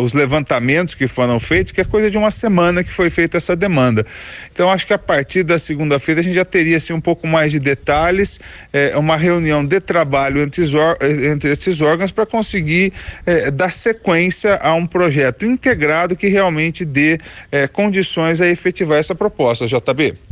os 0.00 0.14
levantamentos 0.14 0.94
que 0.94 1.06
foram 1.06 1.38
feitos, 1.40 1.72
que 1.72 1.80
é 1.80 1.84
coisa 1.84 2.10
de 2.10 2.18
uma 2.18 2.30
semana 2.30 2.82
que 2.84 2.92
foi 2.92 3.10
feita 3.10 3.36
essa 3.36 3.54
demanda. 3.56 4.04
Então 4.58 4.72
acho 4.72 4.88
que 4.88 4.92
a 4.92 4.98
partir 4.98 5.44
da 5.44 5.56
segunda-feira 5.56 6.20
a 6.20 6.24
gente 6.24 6.34
já 6.34 6.44
teria 6.44 6.78
assim, 6.78 6.92
um 6.92 7.00
pouco 7.00 7.28
mais 7.28 7.52
de 7.52 7.60
detalhes, 7.60 8.40
é, 8.72 8.96
uma 8.96 9.16
reunião 9.16 9.64
de 9.64 9.78
trabalho 9.78 10.42
entre, 10.42 10.64
entre 11.30 11.52
esses 11.52 11.80
órgãos 11.80 12.10
para 12.10 12.26
conseguir 12.26 12.92
é, 13.24 13.52
dar 13.52 13.70
sequência 13.70 14.56
a 14.56 14.74
um 14.74 14.84
projeto 14.84 15.46
integrado 15.46 16.16
que 16.16 16.26
realmente 16.26 16.84
dê 16.84 17.20
é, 17.52 17.68
condições 17.68 18.40
a 18.40 18.48
efetivar 18.48 18.98
essa 18.98 19.14
proposta, 19.14 19.64
JB. 19.64 20.27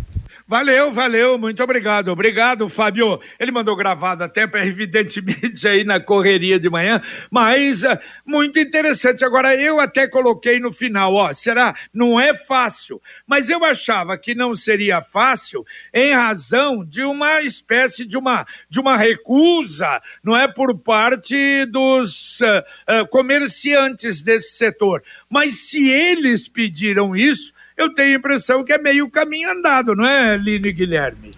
Valeu, 0.49 0.93
valeu, 0.93 1.37
muito 1.37 1.61
obrigado. 1.61 2.07
Obrigado, 2.13 2.69
Fábio. 2.69 3.19
Ele 3.37 3.51
mandou 3.51 3.75
gravado 3.75 4.23
até, 4.23 4.43
evidentemente, 4.65 5.67
aí 5.67 5.83
na 5.83 5.99
correria 5.99 6.61
de 6.61 6.71
manhã, 6.71 7.03
mas 7.29 7.83
uh, 7.83 7.99
muito 8.25 8.57
interessante. 8.57 9.25
Agora, 9.25 9.57
eu 9.57 9.81
até 9.81 10.07
coloquei 10.07 10.61
no 10.61 10.73
final, 10.73 11.15
ó, 11.15 11.33
será? 11.33 11.75
Não 11.93 12.21
é 12.21 12.33
fácil, 12.33 13.03
mas 13.27 13.49
eu 13.49 13.65
achava 13.65 14.17
que 14.17 14.37
não 14.37 14.55
seria 14.55 15.03
fácil 15.03 15.67
em 15.93 16.15
razão 16.15 16.85
de 16.85 17.03
uma 17.03 17.43
espécie 17.43 18.07
de 18.07 18.17
uma, 18.17 18.47
de 18.71 18.79
uma 18.79 18.97
recusa, 18.97 20.01
não 20.23 20.37
é, 20.37 20.47
por 20.47 20.79
parte 20.79 21.67
dos 21.67 22.39
uh, 22.41 23.03
uh, 23.03 23.09
comerciantes 23.09 24.23
desse 24.23 24.57
setor. 24.57 25.03
Mas 25.29 25.69
se 25.69 25.91
eles 25.91 26.49
pediram 26.49 27.17
isso, 27.17 27.56
eu 27.77 27.93
tenho 27.93 28.15
a 28.15 28.19
impressão 28.19 28.65
que 28.65 28.73
é 28.73 28.79
meio 28.79 29.09
caminho 29.11 29.51
andado, 29.51 29.95
não 29.95 30.07
é, 30.07 30.37
Lino 30.37 30.73
Guilherme? 30.73 31.33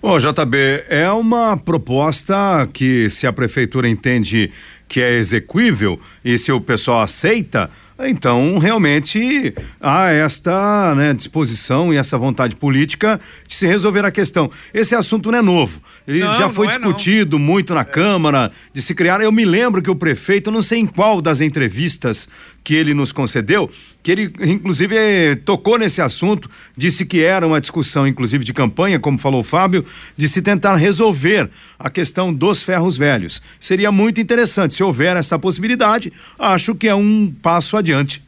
Ô, 0.00 0.18
JB, 0.18 0.84
é 0.88 1.08
uma 1.12 1.56
proposta 1.56 2.68
que, 2.72 3.08
se 3.08 3.26
a 3.26 3.32
prefeitura 3.32 3.88
entende 3.88 4.50
que 4.88 5.00
é 5.00 5.12
execuível 5.12 6.00
e 6.24 6.36
se 6.36 6.50
o 6.50 6.60
pessoal 6.60 7.02
aceita, 7.02 7.70
então, 8.00 8.58
realmente 8.58 9.54
há 9.80 10.10
esta 10.10 10.94
né, 10.94 11.12
disposição 11.12 11.92
e 11.92 11.96
essa 11.96 12.16
vontade 12.18 12.56
política 12.56 13.20
de 13.46 13.54
se 13.54 13.66
resolver 13.66 14.04
a 14.04 14.10
questão. 14.10 14.50
Esse 14.72 14.94
assunto 14.94 15.30
não 15.30 15.38
é 15.38 15.42
novo. 15.42 15.80
Ele 16.06 16.20
não, 16.20 16.34
já 16.34 16.48
foi 16.48 16.66
é 16.66 16.70
discutido 16.70 17.38
não. 17.38 17.44
muito 17.44 17.74
na 17.74 17.82
é. 17.82 17.84
Câmara, 17.84 18.50
de 18.72 18.82
se 18.82 18.94
criar. 18.94 19.20
Eu 19.20 19.30
me 19.30 19.44
lembro 19.44 19.82
que 19.82 19.90
o 19.90 19.94
prefeito, 19.94 20.50
não 20.50 20.62
sei 20.62 20.80
em 20.80 20.86
qual 20.86 21.20
das 21.20 21.40
entrevistas 21.40 22.28
que 22.64 22.74
ele 22.74 22.94
nos 22.94 23.10
concedeu, 23.10 23.70
que 24.02 24.10
ele, 24.10 24.32
inclusive, 24.40 25.36
tocou 25.44 25.78
nesse 25.78 26.00
assunto, 26.00 26.48
disse 26.76 27.04
que 27.04 27.22
era 27.22 27.46
uma 27.46 27.60
discussão, 27.60 28.06
inclusive, 28.06 28.44
de 28.44 28.52
campanha, 28.52 28.98
como 28.98 29.18
falou 29.18 29.40
o 29.40 29.44
Fábio, 29.44 29.84
de 30.16 30.28
se 30.28 30.42
tentar 30.42 30.76
resolver 30.76 31.50
a 31.78 31.90
questão 31.90 32.32
dos 32.32 32.62
ferros 32.62 32.96
velhos. 32.96 33.42
Seria 33.60 33.92
muito 33.92 34.20
interessante 34.20 34.74
se 34.74 34.82
houver 34.82 35.16
essa 35.16 35.38
possibilidade. 35.38 36.12
Acho 36.38 36.74
que 36.74 36.88
é 36.88 36.94
um 36.94 37.32
passo 37.42 37.76
adiante. 37.82 38.22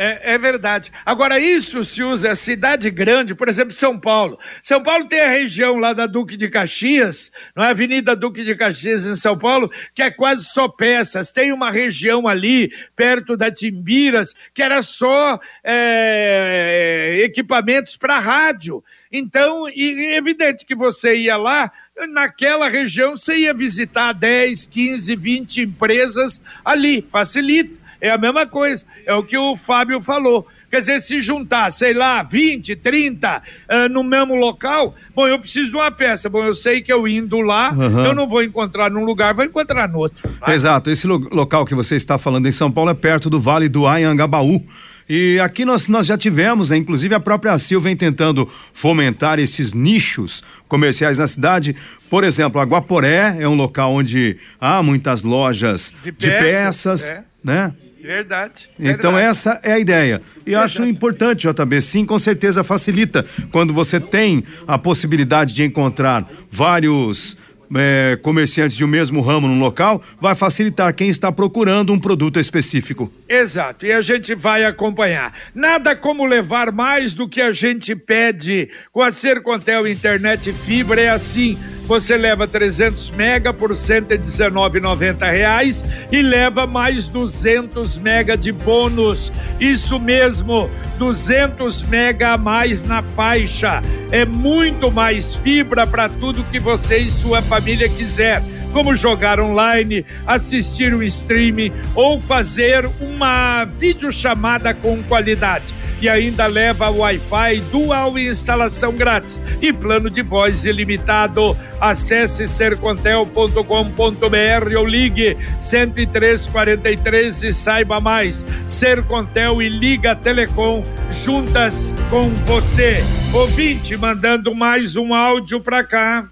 É, 0.00 0.34
é, 0.34 0.38
verdade. 0.38 0.92
Agora, 1.04 1.40
isso 1.40 1.82
se 1.82 2.04
usa 2.04 2.32
cidade 2.36 2.88
grande, 2.88 3.34
por 3.34 3.48
exemplo, 3.48 3.72
São 3.72 3.98
Paulo. 3.98 4.38
São 4.62 4.80
Paulo 4.80 5.08
tem 5.08 5.18
a 5.20 5.28
região 5.28 5.76
lá 5.76 5.92
da 5.92 6.06
Duque 6.06 6.36
de 6.36 6.48
Caxias, 6.48 7.32
não 7.54 7.64
é? 7.64 7.70
Avenida 7.70 8.14
Duque 8.14 8.44
de 8.44 8.54
Caxias 8.54 9.04
em 9.04 9.16
São 9.16 9.36
Paulo, 9.36 9.68
que 9.92 10.00
é 10.00 10.08
quase 10.08 10.44
só 10.44 10.68
peças. 10.68 11.32
Tem 11.32 11.52
uma 11.52 11.72
região 11.72 12.28
ali, 12.28 12.72
perto 12.94 13.36
da 13.36 13.50
Timbiras, 13.50 14.36
que 14.54 14.62
era 14.62 14.82
só 14.82 15.40
é, 15.64 17.18
equipamentos 17.24 17.96
para 17.96 18.20
rádio. 18.20 18.84
Então, 19.10 19.68
e, 19.68 20.14
evidente 20.14 20.64
que 20.64 20.76
você 20.76 21.16
ia 21.16 21.36
lá, 21.36 21.72
naquela 22.12 22.68
região 22.68 23.16
você 23.16 23.36
ia 23.38 23.52
visitar 23.52 24.12
10, 24.12 24.68
15, 24.68 25.16
20 25.16 25.62
empresas 25.62 26.40
ali, 26.64 27.02
facilita. 27.02 27.87
É 28.00 28.10
a 28.10 28.18
mesma 28.18 28.46
coisa, 28.46 28.86
é 29.04 29.14
o 29.14 29.22
que 29.22 29.36
o 29.36 29.56
Fábio 29.56 30.00
falou. 30.00 30.46
Quer 30.70 30.80
dizer, 30.80 31.00
se 31.00 31.20
juntar, 31.20 31.70
sei 31.70 31.94
lá, 31.94 32.22
20, 32.22 32.76
30 32.76 33.38
uh, 33.38 33.88
no 33.88 34.04
mesmo 34.04 34.34
local, 34.34 34.94
bom, 35.14 35.26
eu 35.26 35.38
preciso 35.38 35.70
de 35.70 35.76
uma 35.76 35.90
peça. 35.90 36.28
Bom, 36.28 36.44
eu 36.44 36.52
sei 36.52 36.82
que 36.82 36.92
eu 36.92 37.08
indo 37.08 37.40
lá, 37.40 37.72
uhum. 37.72 38.04
eu 38.04 38.14
não 38.14 38.28
vou 38.28 38.42
encontrar 38.42 38.90
num 38.90 39.02
lugar, 39.02 39.32
vou 39.32 39.44
encontrar 39.44 39.88
no 39.88 39.98
outro. 39.98 40.28
Tá? 40.38 40.52
Exato. 40.52 40.90
Esse 40.90 41.06
lo 41.06 41.26
local 41.32 41.64
que 41.64 41.74
você 41.74 41.96
está 41.96 42.18
falando 42.18 42.46
em 42.46 42.52
São 42.52 42.70
Paulo 42.70 42.90
é 42.90 42.94
perto 42.94 43.30
do 43.30 43.40
Vale 43.40 43.68
do 43.68 43.86
Anhangabaú. 43.86 44.62
E 45.08 45.40
aqui 45.40 45.64
nós, 45.64 45.88
nós 45.88 46.04
já 46.04 46.18
tivemos, 46.18 46.68
né, 46.68 46.76
inclusive 46.76 47.14
a 47.14 47.20
própria 47.20 47.56
Sil 47.56 47.80
vem 47.80 47.96
tentando 47.96 48.46
fomentar 48.74 49.38
esses 49.38 49.72
nichos 49.72 50.44
comerciais 50.68 51.16
na 51.16 51.26
cidade. 51.26 51.74
Por 52.10 52.24
exemplo, 52.24 52.60
a 52.60 52.64
Guaporé 52.64 53.38
é 53.40 53.48
um 53.48 53.54
local 53.54 53.94
onde 53.94 54.36
há 54.60 54.82
muitas 54.82 55.22
lojas 55.22 55.94
de 56.04 56.12
peças, 56.12 56.20
de 56.20 56.30
peças 56.30 57.10
é. 57.10 57.24
né? 57.42 57.72
Verdade. 58.00 58.68
Então 58.78 59.12
verdade. 59.12 59.30
essa 59.30 59.60
é 59.62 59.72
a 59.72 59.78
ideia. 59.78 60.22
E 60.46 60.52
eu 60.52 60.60
acho 60.60 60.84
importante, 60.84 61.48
JB, 61.48 61.82
sim, 61.82 62.06
com 62.06 62.18
certeza 62.18 62.62
facilita 62.62 63.26
quando 63.50 63.74
você 63.74 63.98
tem 63.98 64.44
a 64.66 64.78
possibilidade 64.78 65.52
de 65.54 65.64
encontrar 65.64 66.28
vários 66.50 67.36
é, 67.74 68.18
comerciantes 68.22 68.76
de 68.76 68.84
um 68.84 68.88
mesmo 68.88 69.20
ramo 69.20 69.46
no 69.46 69.58
local, 69.58 70.02
vai 70.20 70.34
facilitar 70.34 70.94
quem 70.94 71.08
está 71.08 71.30
procurando 71.30 71.92
um 71.92 71.98
produto 71.98 72.38
específico. 72.38 73.12
Exato, 73.28 73.86
e 73.86 73.92
a 73.92 74.00
gente 74.00 74.34
vai 74.34 74.64
acompanhar. 74.64 75.32
Nada 75.54 75.94
como 75.94 76.24
levar 76.24 76.72
mais 76.72 77.14
do 77.14 77.28
que 77.28 77.40
a 77.40 77.52
gente 77.52 77.94
pede. 77.94 78.70
Com 78.92 79.02
a 79.02 79.10
Sercontel 79.10 79.86
Internet 79.86 80.52
Fibra 80.52 81.00
é 81.00 81.08
assim 81.08 81.56
você 81.88 82.18
leva 82.18 82.46
300 82.46 83.08
mega 83.12 83.50
por 83.50 83.70
119,90 83.70 85.32
reais 85.32 85.82
e 86.12 86.20
leva 86.20 86.66
mais 86.66 87.06
200 87.06 87.96
mega 87.96 88.36
de 88.36 88.52
bônus. 88.52 89.32
Isso 89.58 89.98
mesmo, 89.98 90.68
200 90.98 91.82
mega 91.84 92.34
a 92.34 92.36
mais 92.36 92.82
na 92.82 93.00
faixa. 93.00 93.80
É 94.12 94.26
muito 94.26 94.92
mais 94.92 95.34
fibra 95.36 95.86
para 95.86 96.10
tudo 96.10 96.44
que 96.44 96.58
você 96.58 96.98
e 96.98 97.10
sua 97.10 97.40
família 97.40 97.57
quiser 97.88 98.42
como 98.72 98.94
jogar 98.94 99.40
online, 99.40 100.04
assistir 100.26 100.94
um 100.94 101.02
streaming 101.02 101.72
ou 101.94 102.20
fazer 102.20 102.88
uma 103.00 103.64
videochamada 103.64 104.74
com 104.74 105.02
qualidade 105.04 105.78
e 106.00 106.08
ainda 106.08 106.46
leva 106.46 106.90
Wi-Fi 106.90 107.60
dual 107.72 108.16
instalação 108.18 108.92
grátis 108.92 109.40
e 109.60 109.72
plano 109.72 110.08
de 110.08 110.22
voz 110.22 110.64
ilimitado. 110.64 111.56
Acesse 111.80 112.46
sercontel.com.br 112.46 114.76
ou 114.76 114.86
ligue 114.86 115.36
10343 115.60 117.42
e 117.44 117.52
saiba 117.52 118.00
mais. 118.00 118.44
Sercontel 118.66 119.62
e 119.62 119.68
Liga 119.68 120.14
Telecom 120.14 120.84
juntas 121.12 121.86
com 122.10 122.28
você. 122.46 123.02
Ouvinte 123.32 123.96
mandando 123.96 124.54
mais 124.54 124.96
um 124.96 125.14
áudio 125.14 125.60
para 125.60 125.84
cá. 125.84 126.26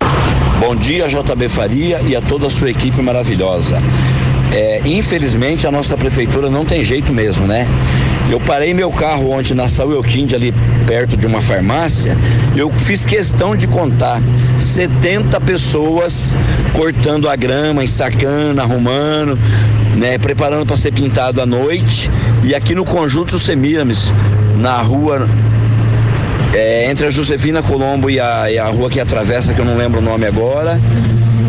Bom 0.58 0.74
dia, 0.74 1.06
JB 1.06 1.50
Faria 1.50 2.00
e 2.00 2.16
a 2.16 2.22
toda 2.22 2.46
a 2.46 2.50
sua 2.50 2.70
equipe 2.70 3.02
maravilhosa. 3.02 3.78
É, 4.50 4.80
infelizmente 4.86 5.66
a 5.66 5.70
nossa 5.70 5.96
prefeitura 5.98 6.48
não 6.48 6.64
tem 6.64 6.82
jeito 6.82 7.12
mesmo, 7.12 7.46
né? 7.46 7.68
Eu 8.30 8.40
parei 8.40 8.72
meu 8.72 8.90
carro 8.90 9.30
ontem 9.30 9.54
na 9.54 9.68
Saueltinde, 9.68 10.34
ali 10.34 10.54
perto 10.86 11.14
de 11.14 11.26
uma 11.26 11.42
farmácia. 11.42 12.16
Eu 12.56 12.70
fiz 12.70 13.04
questão 13.04 13.54
de 13.54 13.68
contar 13.68 14.20
70 14.58 15.38
pessoas 15.42 16.34
cortando 16.72 17.28
a 17.28 17.36
grama, 17.36 17.84
ensacando, 17.84 18.60
arrumando, 18.60 19.38
né, 19.94 20.16
preparando 20.16 20.64
para 20.64 20.76
ser 20.76 20.92
pintado 20.92 21.40
à 21.40 21.46
noite. 21.46 22.10
E 22.42 22.54
aqui 22.54 22.74
no 22.74 22.84
conjunto 22.84 23.38
Semiramis, 23.38 24.12
na 24.56 24.80
rua 24.80 25.28
é, 26.56 26.90
entre 26.90 27.06
a 27.06 27.10
Josefina 27.10 27.62
Colombo 27.62 28.08
e 28.08 28.18
a, 28.18 28.50
e 28.50 28.58
a 28.58 28.66
rua 28.66 28.88
que 28.88 28.98
atravessa, 28.98 29.52
que 29.52 29.60
eu 29.60 29.64
não 29.64 29.76
lembro 29.76 30.00
o 30.00 30.02
nome 30.02 30.26
agora 30.26 30.80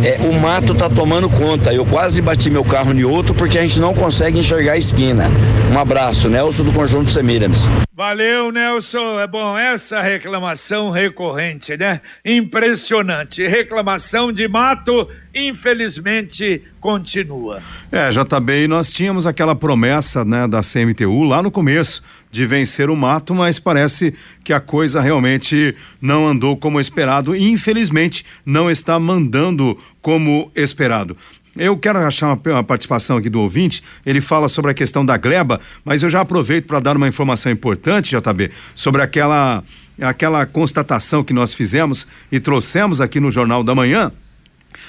é, 0.03 0.17
o 0.27 0.33
mato 0.39 0.75
tá 0.75 0.89
tomando 0.89 1.29
conta. 1.29 1.73
Eu 1.73 1.85
quase 1.85 2.21
bati 2.21 2.49
meu 2.49 2.63
carro 2.63 2.93
em 2.93 3.03
outro 3.03 3.33
porque 3.33 3.57
a 3.57 3.61
gente 3.61 3.79
não 3.79 3.93
consegue 3.93 4.39
enxergar 4.39 4.73
a 4.73 4.77
esquina. 4.77 5.25
Um 5.71 5.77
abraço, 5.77 6.29
Nelson 6.29 6.63
do 6.63 6.71
Conjunto 6.71 7.09
Semiramis. 7.09 7.67
Valeu, 7.93 8.51
Nelson. 8.51 9.19
É 9.19 9.27
bom 9.27 9.57
essa 9.57 10.01
reclamação 10.01 10.91
recorrente, 10.91 11.75
né? 11.75 12.01
Impressionante. 12.23 13.45
Reclamação 13.47 14.31
de 14.31 14.47
mato, 14.47 15.09
infelizmente, 15.33 16.61
continua. 16.79 17.61
É, 17.91 18.09
JB, 18.09 18.67
nós 18.67 18.91
tínhamos 18.91 19.25
aquela 19.25 19.55
promessa, 19.55 20.23
né, 20.23 20.47
da 20.47 20.61
CMTU 20.61 21.23
lá 21.23 21.41
no 21.41 21.49
começo 21.49 22.03
de 22.37 22.45
vencer 22.45 22.87
o 22.87 22.95
mato, 22.95 23.33
mas 23.33 23.57
parece 23.57 24.13
que 24.43 24.53
a 24.53 24.59
coisa 24.59 25.01
realmente 25.01 25.73
não 25.99 26.27
andou 26.27 26.55
como 26.55 26.79
esperado 26.79 27.35
e 27.35 27.49
infelizmente 27.49 28.23
não 28.45 28.69
está 28.69 28.99
mandando 28.99 29.75
como 30.03 30.51
esperado. 30.55 31.17
Eu 31.55 31.75
quero 31.75 31.97
achar 31.97 32.37
uma, 32.45 32.63
participação 32.63 33.17
aqui 33.17 33.27
do 33.27 33.41
ouvinte. 33.41 33.83
Ele 34.05 34.21
fala 34.21 34.47
sobre 34.47 34.69
a 34.69 34.73
questão 34.75 35.03
da 35.03 35.17
gleba, 35.17 35.59
mas 35.83 36.03
eu 36.03 36.11
já 36.11 36.21
aproveito 36.21 36.67
para 36.67 36.79
dar 36.79 36.95
uma 36.95 37.07
informação 37.07 37.51
importante, 37.51 38.15
JB, 38.15 38.51
sobre 38.75 39.01
aquela 39.01 39.63
aquela 39.99 40.45
constatação 40.45 41.23
que 41.23 41.33
nós 41.33 41.55
fizemos 41.55 42.07
e 42.31 42.39
trouxemos 42.39 43.01
aqui 43.01 43.19
no 43.19 43.31
Jornal 43.31 43.63
da 43.63 43.73
Manhã 43.73 44.11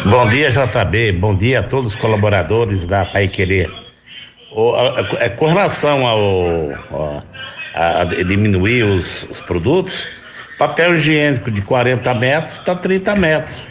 Bom 0.04 0.28
dia, 0.28 0.50
JB. 0.50 1.12
Bom 1.12 1.36
dia 1.36 1.60
a 1.60 1.62
todos 1.62 1.94
os 1.94 2.00
colaboradores 2.00 2.84
da 2.84 3.04
Pai 3.04 3.28
Querer. 3.28 3.70
É, 5.20 5.28
com 5.28 5.46
relação 5.46 6.06
ao, 6.06 7.22
a, 7.76 8.04
diminuir 8.04 8.84
os, 8.84 9.24
os 9.24 9.40
produtos, 9.40 10.08
papel 10.58 10.96
higiênico 10.96 11.50
de 11.50 11.60
40 11.60 12.14
metros 12.14 12.54
está 12.54 12.74
30 12.74 13.14
metros. 13.16 13.64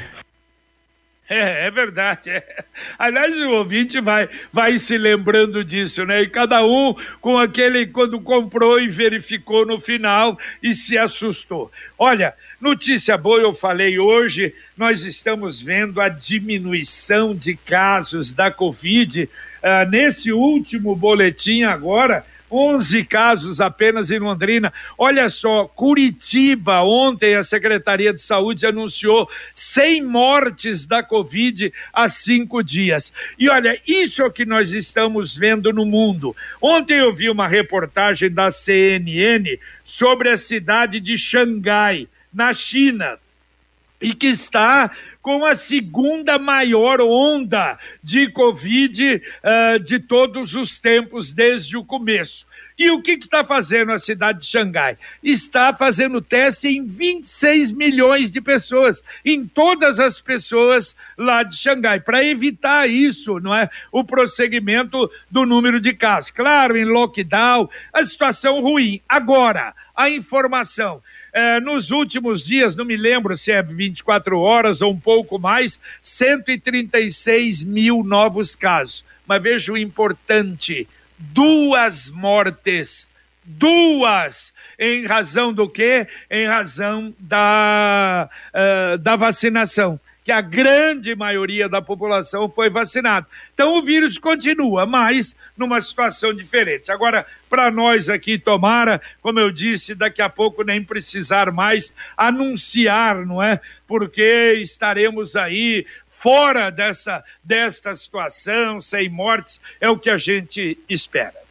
É, 1.28 1.66
é 1.66 1.72
verdade. 1.72 2.30
É. 2.30 2.64
Aliás, 3.00 3.36
o 3.36 3.50
ouvinte 3.52 4.00
vai, 4.00 4.30
vai 4.54 4.78
se 4.78 4.96
lembrando 4.96 5.64
disso, 5.64 6.06
né? 6.06 6.22
E 6.22 6.30
cada 6.30 6.64
um 6.64 6.96
com 7.20 7.38
aquele 7.38 7.88
quando 7.88 8.22
comprou 8.22 8.80
e 8.80 8.88
verificou 8.88 9.66
no 9.66 9.80
final 9.80 10.38
e 10.62 10.72
se 10.74 10.98
assustou. 10.98 11.72
Olha, 11.98 12.36
notícia 12.62 13.18
boa, 13.18 13.40
eu 13.40 13.54
falei 13.54 13.98
hoje, 13.98 14.54
nós 14.78 15.04
estamos 15.04 15.60
vendo 15.60 16.00
a 16.00 16.10
diminuição 16.10 17.34
de 17.36 17.56
casos 17.56 18.32
da 18.32 18.52
Covid. 18.52 19.24
Uh, 19.24 19.90
nesse 19.90 20.32
último 20.32 20.96
boletim 20.96 21.64
agora, 21.64 22.24
11 22.52 23.04
casos 23.06 23.60
apenas 23.60 24.12
em 24.12 24.20
Londrina. 24.20 24.72
Olha 24.98 25.30
só, 25.30 25.66
Curitiba, 25.66 26.82
ontem 26.82 27.36
a 27.36 27.44
Secretaria 27.44 28.14
de 28.14 28.22
Saúde 28.22 28.66
anunciou 28.66 29.30
100 29.54 30.04
mortes 30.04 30.86
da 30.86 31.02
Covid 31.02 31.74
há 31.92 32.08
cinco 32.08 32.64
dias. 32.64 33.12
E 33.38 33.50
olha, 33.50 33.80
isso 33.88 34.22
é 34.22 34.26
o 34.26 34.32
que 34.32 34.46
nós 34.46 34.72
estamos 34.72 35.36
vendo 35.36 35.74
no 35.74 35.86
mundo. 35.86 36.36
Ontem 36.62 37.00
eu 37.00 37.14
vi 37.14 37.30
uma 37.30 37.48
reportagem 37.48 38.30
da 38.30 38.52
CNN 38.52 39.60
sobre 39.84 40.30
a 40.30 40.38
cidade 40.38 41.00
de 41.00 41.18
Xangai, 41.18 42.08
na 42.34 42.54
China, 42.54 43.18
e 44.02 44.14
que 44.14 44.28
está 44.28 44.92
com 45.26 45.44
a 45.44 45.56
segunda 45.56 46.38
maior 46.38 47.02
onda 47.02 47.80
de 48.04 48.30
Covid 48.30 49.16
uh, 49.16 49.80
de 49.80 49.98
todos 49.98 50.54
os 50.54 50.78
tempos, 50.78 51.32
desde 51.32 51.76
o 51.76 51.84
começo. 51.84 52.46
E 52.78 52.92
o 52.92 53.02
que 53.02 53.14
está 53.14 53.44
fazendo 53.44 53.92
a 53.92 53.98
cidade 53.98 54.42
de 54.42 54.46
Xangai? 54.46 55.00
Está 55.24 55.74
fazendo 55.74 56.22
teste 56.22 56.68
em 56.68 56.86
26 56.86 57.72
milhões 57.72 58.32
de 58.32 58.40
pessoas, 58.40 59.02
em 59.26 59.48
todas 59.48 60.00
as 60.00 60.22
pessoas 60.22 60.96
lá 61.18 61.42
de 61.42 61.58
Xangai, 61.58 62.02
para 62.02 62.24
evitar 62.24 62.88
isso, 62.88 63.40
não 63.40 63.56
é? 63.56 63.68
O 63.92 64.04
prosseguimento 64.04 65.10
do 65.32 65.44
número 65.44 65.82
de 65.82 65.94
casos. 65.94 66.30
Claro, 66.30 66.78
em 66.78 66.86
lockdown, 66.86 67.68
a 67.92 68.04
situação 68.04 68.62
ruim. 68.62 69.02
Agora, 69.10 69.74
a 69.96 70.08
informação 70.08 71.02
é, 71.36 71.60
nos 71.60 71.92
últimos 71.92 72.42
dias, 72.42 72.78
não 72.78 72.86
me 72.86 72.96
lembro 72.96 73.36
se 73.36 73.52
é 73.52 73.62
24 73.62 74.40
horas 74.40 74.82
ou 74.82 74.94
um 74.94 75.00
pouco 75.00 75.38
mais, 75.38 75.80
136 76.02 77.66
mil 77.66 78.06
novos 78.06 78.56
casos. 78.56 79.04
Mas 79.28 79.44
veja 79.44 79.74
o 79.74 79.78
importante: 79.78 80.88
duas 81.20 82.10
mortes 82.10 83.08
duas. 83.46 84.54
Em 84.78 85.06
razão 85.06 85.54
do 85.54 85.70
quê? 85.70 86.08
Em 86.30 86.48
razão 86.48 87.14
da, 87.20 88.30
uh, 88.54 88.98
da 88.98 89.16
vacinação 89.16 90.00
que 90.26 90.32
a 90.32 90.42
grande 90.42 91.16
maioria 91.16 91.70
da 91.70 91.84
população 91.84 92.50
foi 92.50 92.68
vacinada. 92.68 93.28
Então 93.54 93.78
o 93.78 93.84
vírus 93.84 94.18
continua, 94.18 94.84
mas 94.84 95.38
numa 95.56 95.80
situação 95.80 96.34
diferente. 96.34 96.92
Agora, 96.92 97.28
para 97.48 97.70
nós 97.70 98.10
aqui, 98.10 98.40
tomara, 98.40 99.00
como 99.22 99.40
eu 99.40 99.52
disse, 99.52 99.94
daqui 99.94 100.24
a 100.24 100.28
pouco 100.28 100.64
nem 100.64 100.84
precisar 100.84 101.52
mais 101.52 101.94
anunciar, 102.18 103.24
não 103.24 103.42
é? 103.42 103.62
Porque 103.88 104.60
estaremos 104.64 105.36
aí 105.36 105.86
fora 106.08 106.72
dessa, 106.72 107.24
desta 107.44 107.96
situação, 107.96 108.82
sem 108.82 109.08
mortes, 109.08 109.62
é 109.80 109.88
o 109.88 110.00
que 110.00 110.10
a 110.10 110.18
gente 110.18 110.80
espera. 110.90 111.46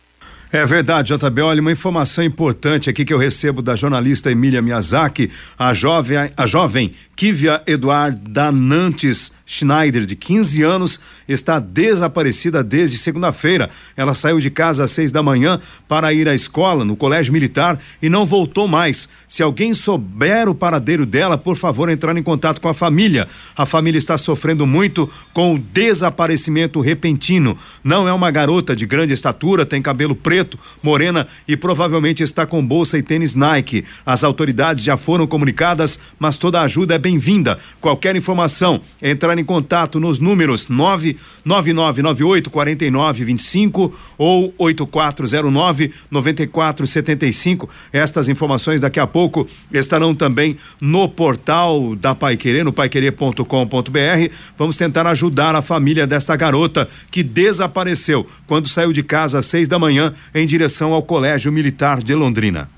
É 0.55 0.65
verdade, 0.65 1.13
JB. 1.13 1.43
Olha, 1.43 1.61
uma 1.61 1.73
informação 1.73 2.23
importante 2.23 2.89
aqui 2.89 3.05
que 3.05 3.13
eu 3.13 3.19
recebo 3.19 3.61
da 3.61 3.75
jornalista 3.75 4.31
Emília 4.31 4.63
Miyazaki, 4.63 5.29
a 5.59 5.75
jovem, 5.75 6.31
a 6.37 6.47
jovem 6.47 6.95
Kivia 7.17 7.63
Eduarda 7.67 8.51
Nantes 8.51 9.33
Schneider, 9.47 10.07
de 10.07 10.17
15 10.17 10.63
anos, 10.63 11.01
está 11.29 11.59
desaparecida 11.59 12.65
desde 12.65 12.97
segunda-feira. 12.97 13.71
Ela 13.97 14.15
saiu 14.15 14.41
de 14.41 14.51
casa 14.51 14.85
às 14.85 14.91
seis 14.91 15.13
da 15.13 15.23
manhã 15.23 15.61
para 15.87 16.13
ir 16.13 16.29
à 16.29 16.35
escola, 16.35 16.85
no 16.85 16.97
colégio 16.97 17.33
militar, 17.33 17.79
e 18.01 18.09
não 18.09 18.25
voltou 18.25 18.67
mais. 18.67 19.09
Se 19.29 19.43
alguém 19.43 19.75
souber 19.75 20.49
o 20.49 20.55
paradeiro 20.55 21.05
dela, 21.05 21.37
por 21.37 21.57
favor, 21.57 21.89
entrar 21.89 22.17
em 22.17 22.23
contato 22.23 22.61
com 22.61 22.69
a 22.69 22.75
família. 22.75 23.29
A 23.57 23.67
família 23.67 23.99
está 23.99 24.17
sofrendo 24.17 24.67
muito 24.67 25.11
com 25.33 25.55
o 25.55 25.59
desaparecimento 25.59 26.81
repentino. 26.81 27.57
Não 27.83 28.09
é 28.09 28.13
uma 28.13 28.31
garota 28.31 28.75
de 28.75 28.87
grande 28.87 29.13
estatura, 29.13 29.67
tem 29.67 29.83
cabelo 29.83 30.17
preto, 30.17 30.59
morena 30.83 31.27
e 31.47 31.57
provavelmente 31.57 32.23
está 32.23 32.47
com 32.47 32.65
bolsa 32.65 32.97
e 32.97 33.03
tênis 33.03 33.35
Nike. 33.35 33.85
As 34.07 34.25
autoridades 34.25 34.83
já 34.83 34.97
foram 34.97 35.27
comunicadas, 35.27 35.99
mas 36.19 36.39
toda 36.39 36.63
ajuda 36.63 36.95
é 36.95 36.99
bem-vinda. 37.05 37.59
Qualquer 37.83 38.17
informação, 38.17 38.81
entrar 39.03 39.37
em 39.37 39.45
contato 39.45 40.01
nos 40.01 40.19
números 40.19 40.69
99998 40.69 42.49
4925 42.49 43.95
ou 44.17 44.55
8409 44.57 45.93
9475. 46.11 47.69
Estas 47.93 48.31
informações 48.31 48.81
daqui 48.81 48.99
a 48.99 49.07
pouco 49.07 49.47
estarão 49.71 50.15
também 50.15 50.57
no 50.81 51.07
portal 51.07 51.95
da 51.95 52.15
Pai 52.15 52.39
Querer, 52.39 52.65
no 52.65 52.73
paiquerer.com.br. 52.73 54.33
Vamos 54.57 54.79
tentar 54.79 55.07
ajudar 55.07 55.55
a 55.55 55.61
família 55.61 56.07
desta 56.07 56.35
garota 56.35 56.89
que 57.11 57.23
desapareceu 57.23 58.27
quando 58.47 58.67
saiu 58.67 58.95
de 58.95 59.03
casa 59.03 59.41
às 59.41 59.47
seis 59.47 59.69
da 59.69 59.79
manhã 59.79 60.15
em 60.35 60.47
direção 60.47 60.95
ao 60.95 61.03
Colégio 61.03 61.53
Militar 61.53 62.03
de 62.03 62.15
Londrina. 62.15 62.71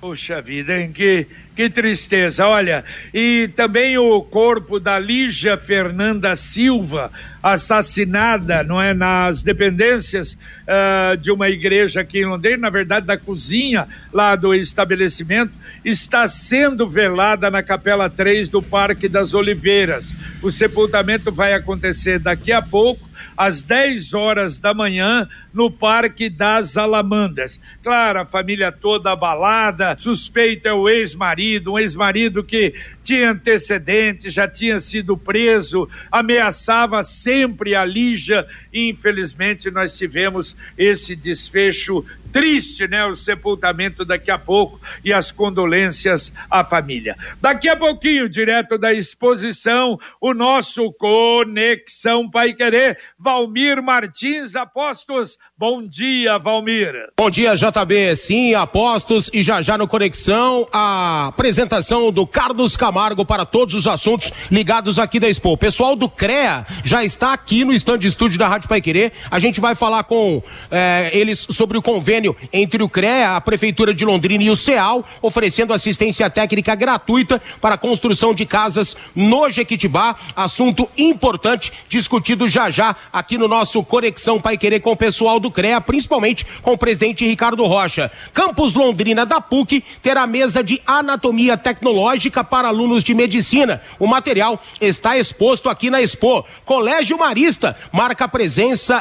Poxa 0.00 0.40
vida, 0.40 0.80
hein? 0.80 0.92
Que, 0.92 1.26
que 1.58 1.68
tristeza. 1.68 2.46
Olha, 2.46 2.84
e 3.12 3.50
também 3.56 3.98
o 3.98 4.22
corpo 4.22 4.78
da 4.78 4.96
Lígia 4.96 5.58
Fernanda 5.58 6.36
Silva, 6.36 7.10
assassinada, 7.42 8.62
não 8.62 8.80
é, 8.80 8.94
nas 8.94 9.42
dependências 9.42 10.34
uh, 10.34 11.16
de 11.16 11.32
uma 11.32 11.48
igreja 11.48 12.02
aqui 12.02 12.20
em 12.20 12.26
Londrina, 12.26 12.58
na 12.58 12.70
verdade, 12.70 13.06
da 13.06 13.18
cozinha 13.18 13.88
lá 14.12 14.36
do 14.36 14.54
estabelecimento, 14.54 15.52
está 15.84 16.28
sendo 16.28 16.88
velada 16.88 17.50
na 17.50 17.60
Capela 17.60 18.08
3 18.08 18.48
do 18.48 18.62
Parque 18.62 19.08
das 19.08 19.34
Oliveiras. 19.34 20.14
O 20.40 20.52
sepultamento 20.52 21.32
vai 21.32 21.54
acontecer 21.54 22.20
daqui 22.20 22.52
a 22.52 22.62
pouco 22.62 23.08
às 23.38 23.62
10 23.62 24.14
horas 24.14 24.58
da 24.58 24.74
manhã 24.74 25.28
no 25.54 25.70
Parque 25.70 26.28
das 26.28 26.76
Alamandas. 26.76 27.60
Claro, 27.84 28.20
a 28.20 28.26
família 28.26 28.72
toda 28.72 29.12
abalada, 29.12 29.96
suspeita 29.96 30.70
é 30.70 30.72
o 30.72 30.88
ex-marido, 30.88 31.47
um 31.66 31.78
ex-marido 31.78 32.44
que 32.44 32.74
tinha 33.02 33.30
antecedentes, 33.30 34.34
já 34.34 34.46
tinha 34.46 34.78
sido 34.80 35.16
preso, 35.16 35.88
ameaçava 36.10 37.02
sempre 37.02 37.74
a 37.74 37.84
Lígia. 37.84 38.46
Infelizmente, 38.72 39.70
nós 39.70 39.96
tivemos 39.96 40.56
esse 40.76 41.16
desfecho 41.16 42.04
triste, 42.32 42.86
né? 42.86 43.04
O 43.06 43.14
sepultamento 43.14 44.04
daqui 44.04 44.30
a 44.30 44.38
pouco 44.38 44.80
e 45.04 45.12
as 45.12 45.32
condolências 45.32 46.32
à 46.50 46.64
família. 46.64 47.16
Daqui 47.40 47.68
a 47.68 47.76
pouquinho, 47.76 48.28
direto 48.28 48.78
da 48.78 48.92
exposição, 48.92 49.98
o 50.20 50.34
nosso 50.34 50.92
Conexão 50.92 52.30
Pai 52.30 52.52
Querer, 52.52 52.98
Valmir 53.18 53.82
Martins 53.82 54.54
Apostos. 54.56 55.38
Bom 55.56 55.86
dia, 55.86 56.38
Valmir. 56.38 56.94
Bom 57.16 57.30
dia, 57.30 57.54
JB. 57.54 58.16
Sim, 58.16 58.54
Apostos 58.54 59.30
e 59.32 59.42
já 59.42 59.60
já 59.62 59.76
no 59.76 59.88
Conexão, 59.88 60.68
a 60.72 61.26
apresentação 61.28 62.12
do 62.12 62.26
Carlos 62.26 62.76
Camargo 62.76 63.24
para 63.24 63.44
todos 63.44 63.74
os 63.74 63.86
assuntos 63.86 64.32
ligados 64.50 64.98
aqui 64.98 65.18
da 65.18 65.28
Expo. 65.28 65.52
O 65.52 65.58
pessoal 65.58 65.96
do 65.96 66.08
CREA 66.08 66.66
já 66.84 67.04
está 67.04 67.32
aqui 67.32 67.64
no 67.64 67.72
stand 67.72 67.98
de 67.98 68.08
estúdio 68.08 68.38
da 68.38 68.48
Rádio 68.48 68.57
Pai 68.66 68.80
Querer. 68.80 69.12
A 69.30 69.38
gente 69.38 69.60
vai 69.60 69.74
falar 69.74 70.02
com 70.04 70.42
eh, 70.70 71.10
eles 71.12 71.46
sobre 71.50 71.78
o 71.78 71.82
convênio 71.82 72.08
convênio 72.08 72.34
entre 72.52 72.82
o 72.82 72.88
CREA, 72.88 73.36
a 73.36 73.40
Prefeitura 73.40 73.92
de 73.92 74.02
Londrina 74.02 74.42
e 74.42 74.48
o 74.48 74.56
CEAL, 74.56 75.04
oferecendo 75.20 75.74
assistência 75.74 76.30
técnica 76.30 76.74
gratuita 76.74 77.40
para 77.60 77.74
a 77.74 77.78
construção 77.78 78.32
de 78.32 78.46
casas 78.46 78.96
no 79.14 79.50
Jequitibá. 79.50 80.16
Assunto 80.34 80.88
importante, 80.96 81.70
discutido 81.86 82.48
já 82.48 82.70
já 82.70 82.96
aqui 83.12 83.36
no 83.36 83.46
nosso 83.46 83.82
Conexão 83.84 84.40
Pai 84.40 84.56
Querer 84.56 84.80
com 84.80 84.92
o 84.92 84.96
pessoal 84.96 85.38
do 85.38 85.50
CREA, 85.50 85.80
principalmente 85.82 86.46
com 86.62 86.72
o 86.72 86.78
presidente 86.78 87.26
Ricardo 87.26 87.64
Rocha. 87.66 88.10
Campus 88.32 88.72
Londrina 88.72 89.26
da 89.26 89.40
PUC 89.40 89.84
terá 90.02 90.26
mesa 90.26 90.64
de 90.64 90.80
anatomia 90.86 91.58
tecnológica 91.58 92.42
para 92.42 92.68
alunos 92.68 93.04
de 93.04 93.12
medicina. 93.12 93.82
O 93.98 94.06
material 94.06 94.58
está 94.80 95.18
exposto 95.18 95.68
aqui 95.68 95.90
na 95.90 96.00
Expo. 96.00 96.44
Colégio 96.64 97.18
Marista 97.18 97.76
marca 97.92 98.26
presença 98.26 98.47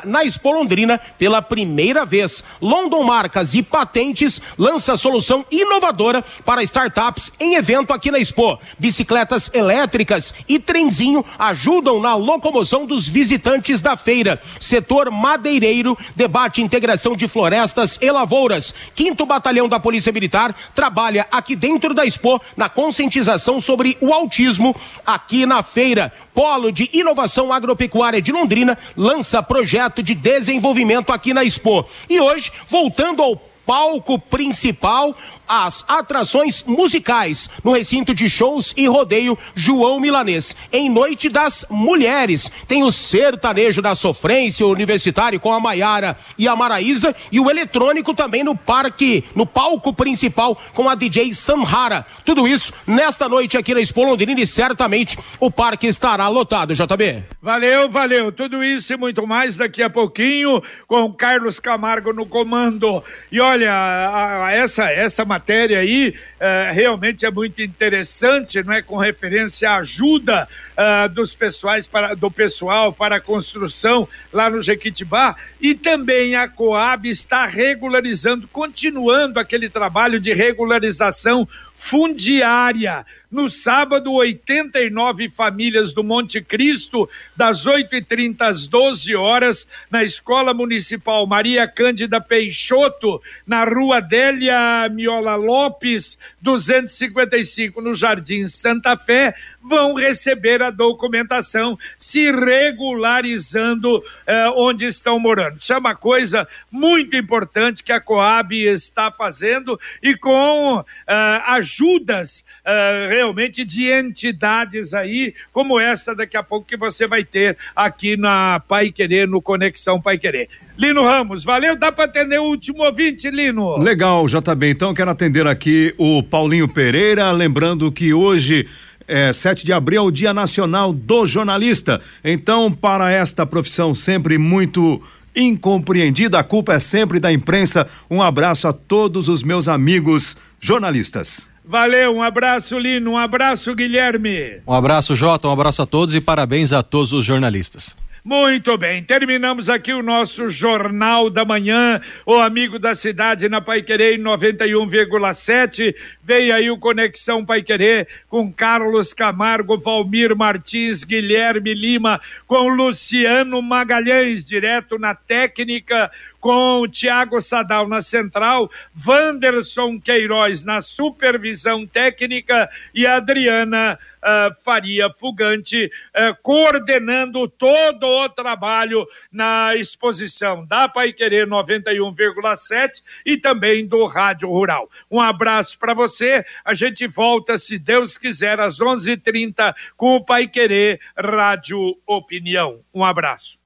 na 0.06 0.24
Expo 0.24 0.52
Londrina 0.52 1.00
pela 1.18 1.42
primeira 1.42 2.06
vez. 2.06 2.44
London 2.62 3.04
Marcas 3.04 3.54
e 3.54 3.64
Patentes 3.64 4.42
lança 4.58 4.98
solução 4.98 5.46
inovadora 5.52 6.24
para 6.46 6.64
startups 6.64 7.32
em 7.40 7.56
evento 7.56 7.94
aqui 7.94 8.12
na 8.12 8.20
Expo. 8.20 8.60
Bicicletas 8.78 9.50
elétricas 9.54 10.34
e 10.48 10.60
trenzinho 10.60 11.24
ajudam 11.38 12.02
na 12.02 12.16
locomoção 12.16 12.86
dos 12.86 13.08
visitantes 13.08 13.82
da 13.82 13.96
feira. 13.96 14.42
Setor 14.60 15.12
madeireiro 15.12 15.98
debate 16.16 16.62
integração 16.62 17.16
de 17.16 17.28
florestas 17.28 17.98
e 18.02 18.12
lavouras. 18.12 18.74
Quinto 18.94 19.26
Batalhão 19.26 19.68
da 19.70 19.80
Polícia 19.80 20.12
Militar 20.12 20.56
trabalha 20.74 21.26
aqui 21.32 21.56
dentro 21.56 21.94
da 21.94 22.06
Expo 22.06 22.42
na 22.56 22.70
conscientização 22.70 23.60
sobre 23.60 23.98
o 24.02 24.14
autismo 24.14 24.76
aqui 25.06 25.46
na 25.46 25.64
feira. 25.64 26.12
Polo 26.34 26.72
de 26.72 26.90
Inovação 26.94 27.52
Agropecuária 27.52 28.22
de 28.22 28.32
Londrina 28.32 28.78
lança 28.96 29.37
projeto 29.44 30.04
de 30.04 30.14
desenvolvimento 30.14 31.12
aqui 31.12 31.34
na 31.34 31.44
Expo. 31.44 31.86
E 32.10 32.20
hoje, 32.20 32.52
voltando 32.68 33.22
ao 33.22 33.42
palco 33.68 34.18
principal, 34.18 35.14
as 35.46 35.84
atrações 35.90 36.64
musicais 36.64 37.50
no 37.64 37.74
recinto 37.74 38.14
de 38.14 38.30
shows 38.30 38.74
e 38.78 38.88
rodeio 38.88 39.38
João 39.54 40.00
Milanês. 40.00 40.56
Em 40.72 40.90
Noite 40.90 41.28
das 41.28 41.66
Mulheres, 41.70 42.50
tem 42.66 42.84
o 42.84 42.92
sertanejo 42.92 43.82
da 43.82 43.94
sofrência 43.94 44.66
universitário 44.66 45.40
com 45.40 45.52
a 45.52 45.60
Maiara 45.60 46.18
e 46.38 46.48
a 46.48 46.56
Maraísa 46.56 47.14
e 47.30 47.40
o 47.42 47.50
eletrônico 47.50 48.14
também 48.14 48.44
no 48.44 48.56
parque, 48.56 49.26
no 49.36 49.46
palco 49.46 49.94
principal 49.94 50.58
com 50.74 50.90
a 50.90 50.96
DJ 50.96 51.34
Samhara. 51.34 52.06
Tudo 52.24 52.48
isso 52.48 52.72
nesta 52.86 53.28
noite 53.28 53.58
aqui 53.58 53.74
na 53.74 53.82
Expo 53.82 54.04
Londrina 54.04 54.40
e 54.40 54.48
certamente 54.48 55.20
o 55.40 55.52
parque 55.52 55.88
estará 55.88 56.30
lotado, 56.30 56.74
JB. 56.74 57.26
Valeu, 57.42 57.90
valeu. 57.90 58.32
Tudo 58.32 58.64
isso 58.64 58.94
e 58.94 58.98
muito 58.98 59.28
mais 59.28 59.56
daqui 59.58 59.84
a 59.84 59.90
pouquinho 59.90 60.62
com 60.88 61.12
Carlos 61.12 61.60
Camargo 61.60 62.14
no 62.14 62.26
comando. 62.26 63.04
E 63.32 63.40
olha, 63.40 63.57
a, 63.66 64.46
a, 64.46 64.52
essa 64.52 64.92
essa 64.92 65.26
matéria 65.26 65.80
aí 65.80 66.10
uh, 66.10 66.74
realmente 66.74 67.26
é 67.26 67.32
muito 67.32 67.62
interessante, 67.62 68.62
não 68.64 68.74
é? 68.74 68.82
Com 68.82 68.98
referência 68.98 69.70
à 69.70 69.78
ajuda 69.78 70.48
uh, 70.78 71.10
dos 71.10 71.34
pessoais 71.34 71.88
para, 71.88 72.14
do 72.14 72.30
pessoal 72.30 72.94
para 72.94 73.18
a 73.18 73.22
construção 73.22 74.08
lá 74.32 74.50
no 74.50 74.62
Jequitibá 74.62 75.36
e 75.60 75.74
também 75.74 76.36
a 76.36 76.48
Coab 76.48 77.10
está 77.10 77.46
regularizando, 77.46 78.48
continuando 78.48 79.40
aquele 79.40 79.70
trabalho 79.70 80.20
de 80.20 80.34
regularização 80.34 81.48
fundiária. 81.78 83.06
No 83.30 83.50
sábado, 83.50 84.14
89 84.14 85.30
famílias 85.30 85.94
do 85.94 86.04
Monte 86.04 86.42
Cristo, 86.42 87.08
das 87.36 87.66
8h30 87.66 88.42
às 88.42 88.68
12 88.68 89.16
horas, 89.16 89.70
na 89.92 90.04
Escola 90.04 90.54
Municipal 90.54 91.28
Maria 91.28 91.68
Cândida 91.68 92.20
Peixoto, 92.20 93.22
na 93.46 93.64
rua 93.64 94.00
Délia 94.00 94.90
Miola 94.90 95.36
Lopes, 95.36 96.18
255, 96.42 97.80
no 97.80 97.94
Jardim 97.94 98.48
Santa 98.48 98.98
Fé, 98.98 99.36
vão 99.62 99.96
receber 99.96 100.62
a 100.62 100.70
documentação, 100.70 101.78
se 101.98 102.32
regularizando 102.32 104.02
eh, 104.26 104.50
onde 104.56 104.86
estão 104.86 105.20
morando. 105.20 105.58
Isso 105.58 105.74
é 105.74 105.78
uma 105.78 105.96
coisa 105.96 106.48
muito 106.72 107.16
importante 107.16 107.84
que 107.84 107.92
a 107.92 108.00
Coab 108.00 108.56
está 108.56 109.12
fazendo 109.12 109.80
e 110.02 110.16
com 110.16 110.84
eh, 111.08 111.42
ajudas 111.48 112.46
eh, 112.64 113.08
realmente 113.10 113.66
de 113.66 113.92
entidades 113.92 114.94
aí, 114.94 115.34
como 115.52 115.80
essa 115.80 116.16
daqui 116.16 116.38
a 116.38 116.44
pouco 116.44 116.68
que 116.68 116.78
você 116.78 117.06
vai 117.06 117.24
ter 117.24 117.58
aqui 117.76 118.16
na 118.16 118.62
Pai 118.68 118.92
Querer, 118.92 119.28
no 119.28 119.42
Conexão 119.42 120.02
Pai 120.02 120.18
Querer. 120.18 120.50
Lino 120.78 121.04
Ramos, 121.04 121.44
valeu, 121.44 121.76
dá 121.76 121.92
para 121.92 122.06
atender 122.06 122.40
o 122.40 122.44
último 122.44 122.84
ouvinte, 122.84 123.32
Lino. 123.32 123.78
Legal, 123.78 124.28
JB. 124.28 124.70
Então 124.70 124.94
quero 124.94 125.10
atender 125.10 125.48
aqui 125.48 125.94
o 125.98 126.22
Paulinho 126.22 126.68
Pereira, 126.68 127.32
lembrando 127.32 127.92
que 127.92 128.14
hoje 128.14 128.68
é, 129.08 129.32
7 129.32 129.66
de 129.66 129.72
abril 129.72 130.02
é 130.02 130.06
o 130.06 130.12
Dia 130.12 130.34
Nacional 130.34 130.92
do 130.92 131.26
Jornalista. 131.26 132.02
Então, 132.24 132.72
para 132.72 133.12
esta 133.12 133.46
profissão 133.46 133.96
sempre 133.96 134.38
muito 134.38 135.02
incompreendida, 135.36 136.40
a 136.40 136.44
culpa 136.44 136.74
é 136.74 136.80
sempre 136.80 137.20
da 137.20 137.32
imprensa. 137.32 137.88
Um 138.10 138.22
abraço 138.22 138.68
a 138.68 138.74
todos 138.74 139.30
os 139.30 139.44
meus 139.44 139.68
amigos 139.68 140.38
jornalistas. 140.60 141.50
Valeu, 141.64 142.16
um 142.16 142.24
abraço, 142.24 142.80
Lino, 142.80 143.12
um 143.12 143.18
abraço, 143.18 143.76
Guilherme. 143.76 144.62
Um 144.66 144.74
abraço, 144.74 145.16
Jota, 145.16 145.48
um 145.48 145.52
abraço 145.52 145.82
a 145.82 145.86
todos 145.86 146.16
e 146.16 146.22
parabéns 146.22 146.72
a 146.72 146.82
todos 146.82 147.12
os 147.12 147.26
jornalistas. 147.26 147.96
Muito 148.28 148.78
bem, 148.78 149.02
terminamos 149.02 149.70
aqui 149.70 149.94
o 149.94 150.04
nosso 150.04 150.50
Jornal 150.50 151.30
da 151.30 151.46
Manhã, 151.46 152.02
o 152.26 152.34
amigo 152.34 152.78
da 152.78 152.94
cidade 152.94 153.48
na 153.48 153.62
Pai 153.62 153.82
Querer 153.82 154.20
91,7. 154.20 155.96
Veio 156.22 156.54
aí 156.54 156.70
o 156.70 156.78
Conexão 156.78 157.46
Pai 157.46 157.64
Querer 157.64 158.06
com 158.28 158.52
Carlos 158.52 159.14
Camargo, 159.14 159.78
Valmir 159.78 160.36
Martins, 160.36 161.06
Guilherme 161.06 161.74
Lima, 161.74 162.20
com 162.46 162.68
Luciano 162.68 163.62
Magalhães, 163.62 164.44
direto 164.44 165.00
na 165.00 165.16
técnica, 165.16 166.12
com 166.40 166.82
o 166.82 166.88
Tiago 166.88 167.40
Sadal 167.42 167.88
na 167.88 168.02
central, 168.02 168.70
Wanderson 169.06 170.00
Queiroz 170.00 170.64
na 170.64 170.82
supervisão 170.82 171.86
técnica 171.86 172.70
e 172.94 173.06
Adriana 173.06 174.00
uh, 174.28 174.64
Faria 174.64 175.10
Fugante 175.12 175.86
uh, 175.86 176.36
coordenando 176.42 177.48
todo 177.48 178.06
o 178.06 178.30
trabalho 178.30 179.06
na 179.32 179.76
exposição 179.76 180.66
da 180.66 180.88
Pai 180.88 181.14
Querer 181.14 181.48
91,7 181.48 183.04
e 183.26 183.38
também 183.38 183.86
do 183.86 184.06
Rádio 184.06 184.50
Rural. 184.50 184.90
Um 185.10 185.22
abraço 185.22 185.78
para 185.80 185.94
você. 185.94 186.46
A 186.64 186.74
gente 186.74 187.08
volta, 187.08 187.58
se 187.58 187.80
Deus 187.80 188.18
quiser, 188.18 188.60
às 188.60 188.80
11:30 188.80 189.76
com 189.96 190.16
o 190.16 190.24
Pai 190.24 190.48
Querer 190.48 191.00
Rádio 191.18 191.98
Opinião. 192.06 192.82
Um 192.94 193.04
abraço 193.04 193.60